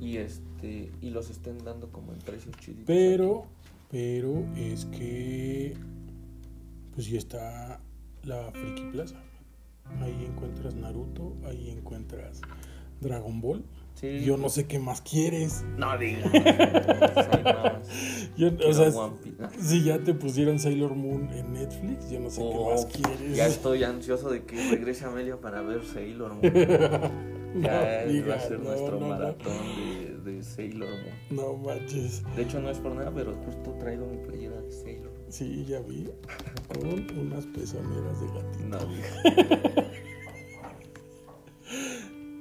[0.00, 2.84] y este y los estén dando como en precios chiditos.
[2.86, 3.44] Pero,
[3.90, 5.74] pero es que
[6.94, 7.80] pues ya está
[8.24, 9.16] la Friki Plaza.
[10.02, 12.40] Ahí encuentras Naruto, ahí encuentras
[13.00, 13.64] Dragon Ball.
[13.94, 14.20] Sí.
[14.24, 15.64] Yo no sé qué más quieres.
[15.76, 16.30] No digas.
[18.36, 18.90] Yo- o sea,
[19.60, 23.36] si ya te pusieron Sailor Moon en Netflix, yo no sé Oh, qué más quieres.
[23.36, 26.40] Ya estoy ansioso de que regrese Amelia para ver Sailor Moon.
[27.54, 31.14] No Ya va a ser no, nuestro no, maratón de, de Sailor Moon.
[31.30, 32.22] No manches.
[32.36, 35.32] De hecho, no es por nada, pero justo traigo mi playera de Sailor Moon.
[35.32, 36.08] Sí, ya vi.
[36.68, 38.64] Con unas pezoneras de gatito.
[38.66, 38.78] No.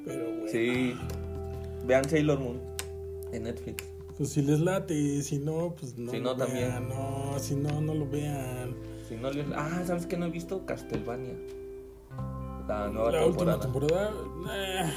[0.06, 0.48] Pero bueno.
[0.48, 0.94] Sí.
[1.86, 2.60] Vean Sailor Moon
[3.32, 3.84] en Netflix.
[4.18, 6.12] Pues si les late, si no, pues no.
[6.12, 6.68] Si no, también.
[6.68, 6.90] vean.
[6.90, 8.76] No, si no, no lo vean.
[9.08, 9.46] Si no les...
[9.56, 10.66] Ah, ¿sabes qué no he visto?
[10.66, 11.36] Castlevania.
[12.70, 14.12] La nueva La última temporada.
[14.12, 14.94] temporada, eh,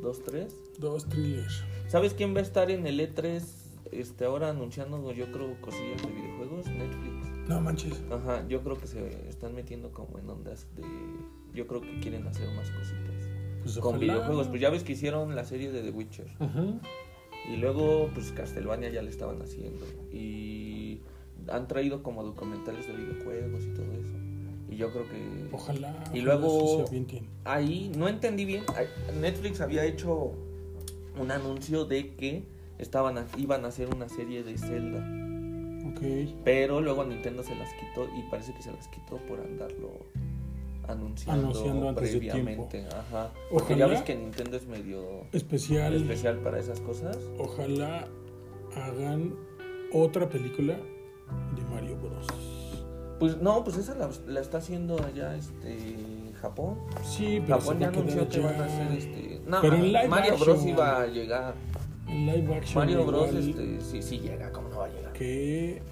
[0.00, 0.56] ¿Dos, tres?
[0.78, 1.62] dos thrillers.
[1.88, 3.42] ¿Sabes quién va a estar en el E3
[3.92, 6.66] este, ahora anunciando, yo creo, cosillas de videojuegos?
[6.68, 7.48] Netflix.
[7.48, 8.02] No manches.
[8.10, 10.84] Ajá, yo creo que se están metiendo como en ondas de...
[11.52, 13.28] Yo creo que quieren hacer más cositas.
[13.62, 14.14] Pues Con ojalá.
[14.14, 14.48] videojuegos.
[14.48, 16.28] Pues ya ves que hicieron la serie de The Witcher.
[17.52, 19.84] Y luego, pues Castlevania ya le estaban haciendo.
[20.10, 21.02] Y
[21.48, 24.14] han traído como documentales de videojuegos y todo eso.
[24.80, 25.48] Yo creo que...
[25.52, 25.94] Ojalá.
[26.14, 26.84] Y luego-.
[27.44, 28.64] Ahí no entendí bien.
[29.20, 30.32] Netflix había hecho
[31.20, 32.44] un anuncio de que
[32.78, 34.98] estaban a- iban a hacer una serie de Zelda.
[35.90, 36.00] Ok.
[36.44, 39.90] Pero luego Nintendo se las quitó y parece que se las quitó por andarlo
[40.88, 42.86] anunciando, Anunciando antes de previamente.
[42.86, 43.30] Ajá.
[43.50, 45.02] Porque Ojalá- ya ves que Nintendo es medio
[45.32, 45.94] Especial.
[45.94, 47.18] especial para esas cosas.
[47.38, 48.08] Ojalá
[48.76, 49.34] hagan
[49.92, 52.26] otra película de Mario Bros.
[53.20, 56.78] Pues no, pues esa la, la está haciendo allá este Japón.
[57.04, 59.42] Sí, pero Japón ya anunció que van a hacer este.
[59.46, 60.48] No, Pero en live Mario action.
[60.48, 61.54] Bros iba a llegar.
[62.08, 62.78] En live action.
[62.78, 65.12] Mario Bros este sí, sí llega, ¿cómo no va a llegar?
[65.12, 65.82] Que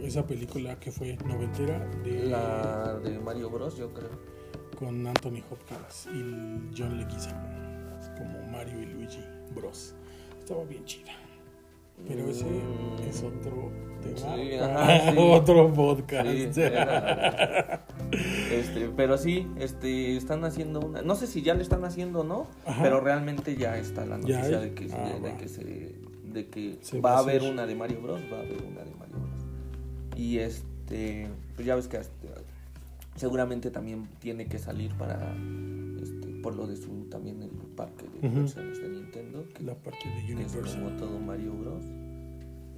[0.00, 4.08] esa película que fue noventera de La de Mario Bros, yo creo.
[4.78, 7.60] con Anthony Hopkins y John Leguizamo
[8.16, 9.22] como Mario y Luigi
[9.54, 9.94] Bros.
[10.38, 11.12] Estaba bien chida.
[12.08, 12.46] Pero ese
[13.08, 13.70] es otro
[14.02, 15.16] tema, Sí, para ajá, sí.
[15.18, 16.28] otro podcast.
[16.54, 17.84] Sí, era-
[18.50, 22.24] este, pero sí, este, están haciendo una, no sé si ya le están haciendo o
[22.24, 22.82] no, Ajá.
[22.82, 25.94] pero realmente ya está la noticia de que, Ah, de, que se,
[26.32, 28.90] de que Se va a haber una de Mario Bros, va a haber una de
[28.98, 30.16] Mario Bros.
[30.16, 32.00] Y este, pues ya ves que
[33.16, 35.34] seguramente también tiene que salir para,
[36.02, 38.36] este, por lo de su también el parque de Ujú.
[38.36, 40.84] diversiones de Nintendo, que La parte de que es Universal.
[40.84, 41.84] como todo Mario Bros.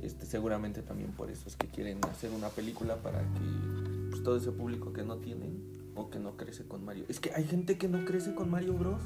[0.01, 4.37] Este, seguramente también por eso es que quieren hacer una película para que pues, todo
[4.37, 7.05] ese público que no tienen o que no crece con Mario.
[7.09, 9.03] Es que hay gente que no crece con Mario Bros.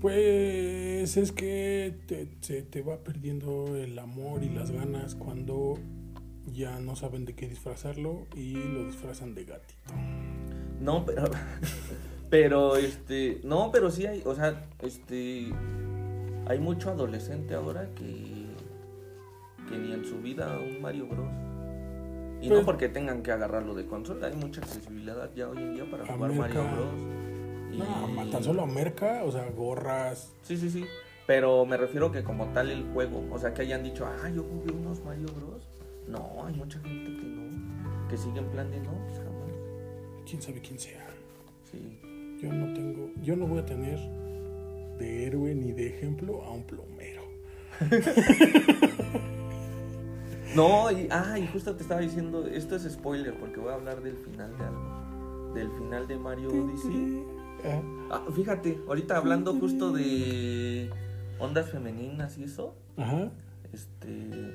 [0.00, 5.78] Pues es que te, se te va perdiendo el amor y las ganas cuando
[6.46, 9.92] ya no saben de qué disfrazarlo y lo disfrazan de gatito.
[10.80, 11.24] No, pero
[12.30, 15.52] pero este, no, pero sí hay, o sea, este
[16.50, 18.46] hay mucho adolescente ahora que
[19.68, 21.28] que ni en su vida un Mario Bros.
[22.42, 25.74] Y no Pues- porque tengan que agarrarlo de consola, hay mucha accesibilidad ya hoy en
[25.74, 26.62] día para jugar Mario.
[26.62, 26.94] Bros.
[27.72, 30.32] Y- No, tan solo a merca, o sea, gorras.
[30.42, 30.84] Sí, sí, sí.
[31.26, 34.42] Pero me refiero que como tal el juego, o sea, que hayan dicho, ah, yo
[34.42, 35.62] jugué unos Mario Bros.
[36.08, 39.50] No, hay mucha gente que no, que sigue en plan de no, pues jamás.
[40.28, 41.06] Quién sabe quién sea.
[41.70, 42.00] Sí.
[42.42, 44.00] Yo no tengo, yo no voy a tener
[45.00, 47.22] de héroe ni de ejemplo a un plomero.
[50.54, 54.02] No, y, ah, y justo te estaba diciendo, esto es spoiler porque voy a hablar
[54.02, 55.52] del final de algo.
[55.54, 57.22] Del final de Mario Odyssey.
[57.64, 57.80] Ah,
[58.10, 60.90] Ah, fíjate, ahorita hablando justo de
[61.38, 63.30] ondas femeninas y eso, Ajá.
[63.72, 64.52] este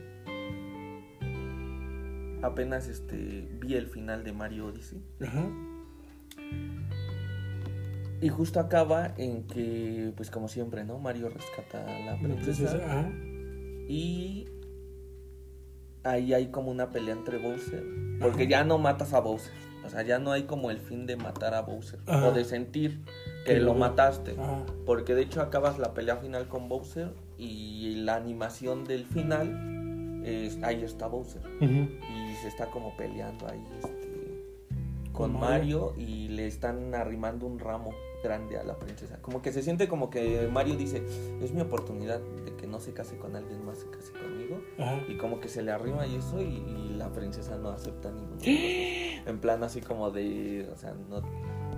[2.42, 5.02] apenas este vi el final de Mario Odyssey.
[5.26, 5.48] Ajá.
[8.22, 11.00] Y justo acaba en que, pues como siempre, ¿no?
[11.00, 13.10] Mario rescata a la princesa.
[13.88, 14.48] Y
[16.04, 17.84] ahí hay como una pelea entre Bowser.
[18.22, 18.50] Porque Ajá.
[18.50, 19.54] ya no matas a Bowser.
[19.86, 22.00] O sea, ya no hay como el fin de matar a Bowser.
[22.08, 22.28] Ajá.
[22.28, 23.02] O de sentir
[23.46, 24.36] que lo mataste.
[24.40, 24.66] Ajá.
[24.86, 27.14] Porque de hecho acabas la pelea final con Bowser.
[27.38, 31.42] Y la animación del final es ahí está Bowser.
[31.62, 33.95] Y se está como peleando ahí este,
[35.16, 37.92] con Con Mario y le están arrimando un ramo
[38.24, 39.20] grande a la princesa.
[39.22, 41.04] Como que se siente como que Mario dice,
[41.42, 44.60] es mi oportunidad de que no se case con alguien más, se case conmigo.
[44.80, 45.02] Ajá.
[45.08, 48.30] Y como que se le arrima y eso y, y la princesa no acepta los
[48.38, 48.48] dos.
[48.48, 51.22] En plan así como de, o sea, no...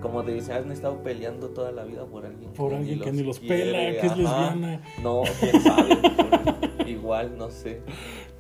[0.02, 3.24] Como de, se han estado peleando toda la vida por alguien Por alguien que ni
[3.24, 4.82] los quiere, pela, que es lesbiana.
[5.02, 5.98] No, quién sabe.
[6.88, 7.82] Igual, no sé.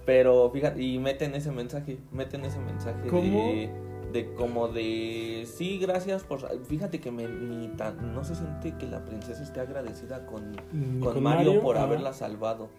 [0.06, 3.22] Pero fíjate, y meten ese mensaje, meten ese mensaje ¿Cómo?
[3.24, 8.74] de de como de sí, gracias por fíjate que me ni tan no se siente
[8.78, 10.56] que la princesa esté agradecida con,
[11.02, 12.70] con, Mario, por haberla salvado.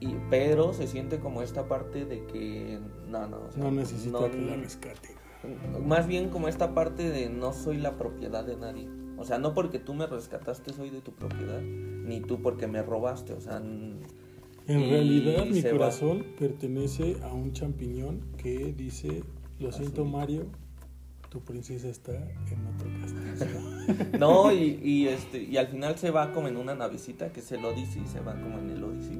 [0.00, 4.20] Y pero se siente como esta parte de que no, no, o sea, No necesita
[4.20, 5.10] no- que la rescate.
[5.84, 8.88] más bien como esta parte de no soy la propiedad de nadie.
[9.16, 12.82] O sea, no porque tú me rescataste soy de tu propiedad, ni tú porque me
[12.82, 14.00] robaste, o sea, En
[14.66, 15.70] realidad mi va.
[15.70, 19.22] corazón pertenece a un champiñón que dice,
[19.60, 20.04] lo siento.
[20.04, 20.46] Mario,
[21.30, 23.60] tu princesa está en otro castillo.
[24.18, 27.52] No, y, y, este, y al final se va como en una navecita que es
[27.52, 29.18] el Odyssey, se va como en el Odyssey.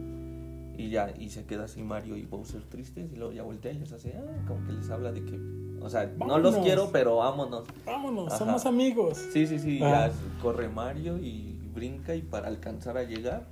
[0.76, 3.78] Y ya, y se queda así Mario y Bowser tristes, y luego ya voltea y
[3.78, 5.38] les hace, ah, como que les habla de que,
[5.80, 7.64] o sea, no los quiero, pero vámonos.
[7.86, 8.38] Vámonos, Ajá.
[8.38, 9.18] somos amigos.
[9.32, 10.08] Sí, sí, sí, Ah.
[10.10, 13.44] ya corre Mario y brinca y para alcanzar a llegar,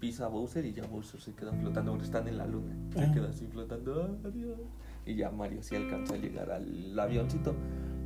[0.00, 3.00] pisa a Bowser y ya Bowser se queda flotando, ahora están en la luna, se
[3.04, 3.10] Ah.
[3.12, 4.58] queda así flotando, "Ah, adiós.
[5.06, 7.54] Y ya Mario sí alcanza a llegar al avioncito,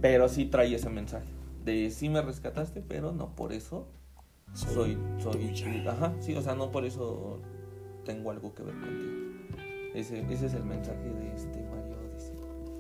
[0.01, 1.29] pero sí trae ese mensaje
[1.65, 3.87] de sí me rescataste, pero no por eso
[4.55, 5.93] soy, soy, tuya.
[5.93, 7.41] ajá, sí, o sea, no por eso
[8.05, 9.13] tengo algo que ver contigo.
[9.95, 12.35] Ese, ese es el mensaje de este Mario Odyssey.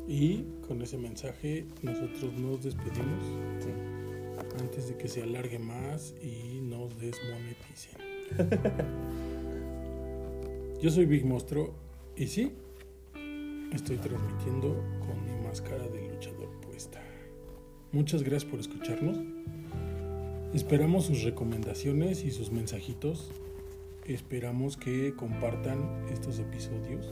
[0.08, 3.24] Y con ese mensaje nosotros nos despedimos
[3.60, 3.70] Sí.
[4.60, 7.98] antes de que se alargue más y nos desmoneticen.
[10.80, 11.74] Yo soy Big Monstruo
[12.16, 12.52] y sí,
[13.72, 17.00] estoy transmitiendo con mi máscara de luchador puesta.
[17.92, 19.18] Muchas gracias por escucharnos.
[20.54, 23.30] Esperamos sus recomendaciones y sus mensajitos.
[24.04, 27.06] Esperamos que compartan estos episodios.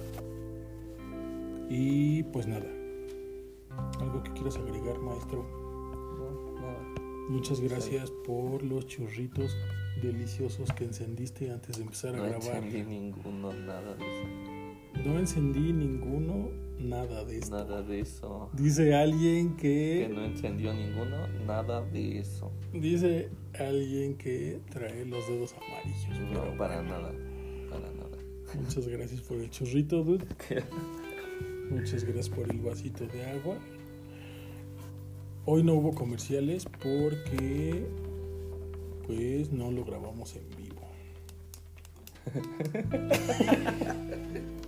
[1.68, 2.66] Y pues nada.
[4.00, 5.44] ¿Algo que quieras agregar, maestro?
[6.18, 6.94] No, nada.
[7.28, 9.56] Muchas gracias por los churritos
[10.02, 12.56] deliciosos que encendiste antes de empezar a No grabar.
[12.64, 14.24] entendí ninguno, nada de eso.
[15.04, 17.56] No encendí ninguno, nada de esto.
[17.56, 18.50] Nada de eso.
[18.52, 22.50] Dice alguien Que que no encendió ninguno, nada de eso.
[22.72, 26.20] dice alguien que trae los dedos amarillos.
[26.32, 26.90] No, pero para bueno.
[26.90, 27.12] nada.
[27.70, 28.18] Para nada.
[28.60, 30.26] Muchas gracias por el churrito, dude.
[31.70, 33.56] Muchas gracias por el vasito de agua.
[35.44, 37.86] Hoy no hubo comerciales porque
[39.06, 40.82] pues no lo grabamos en vivo.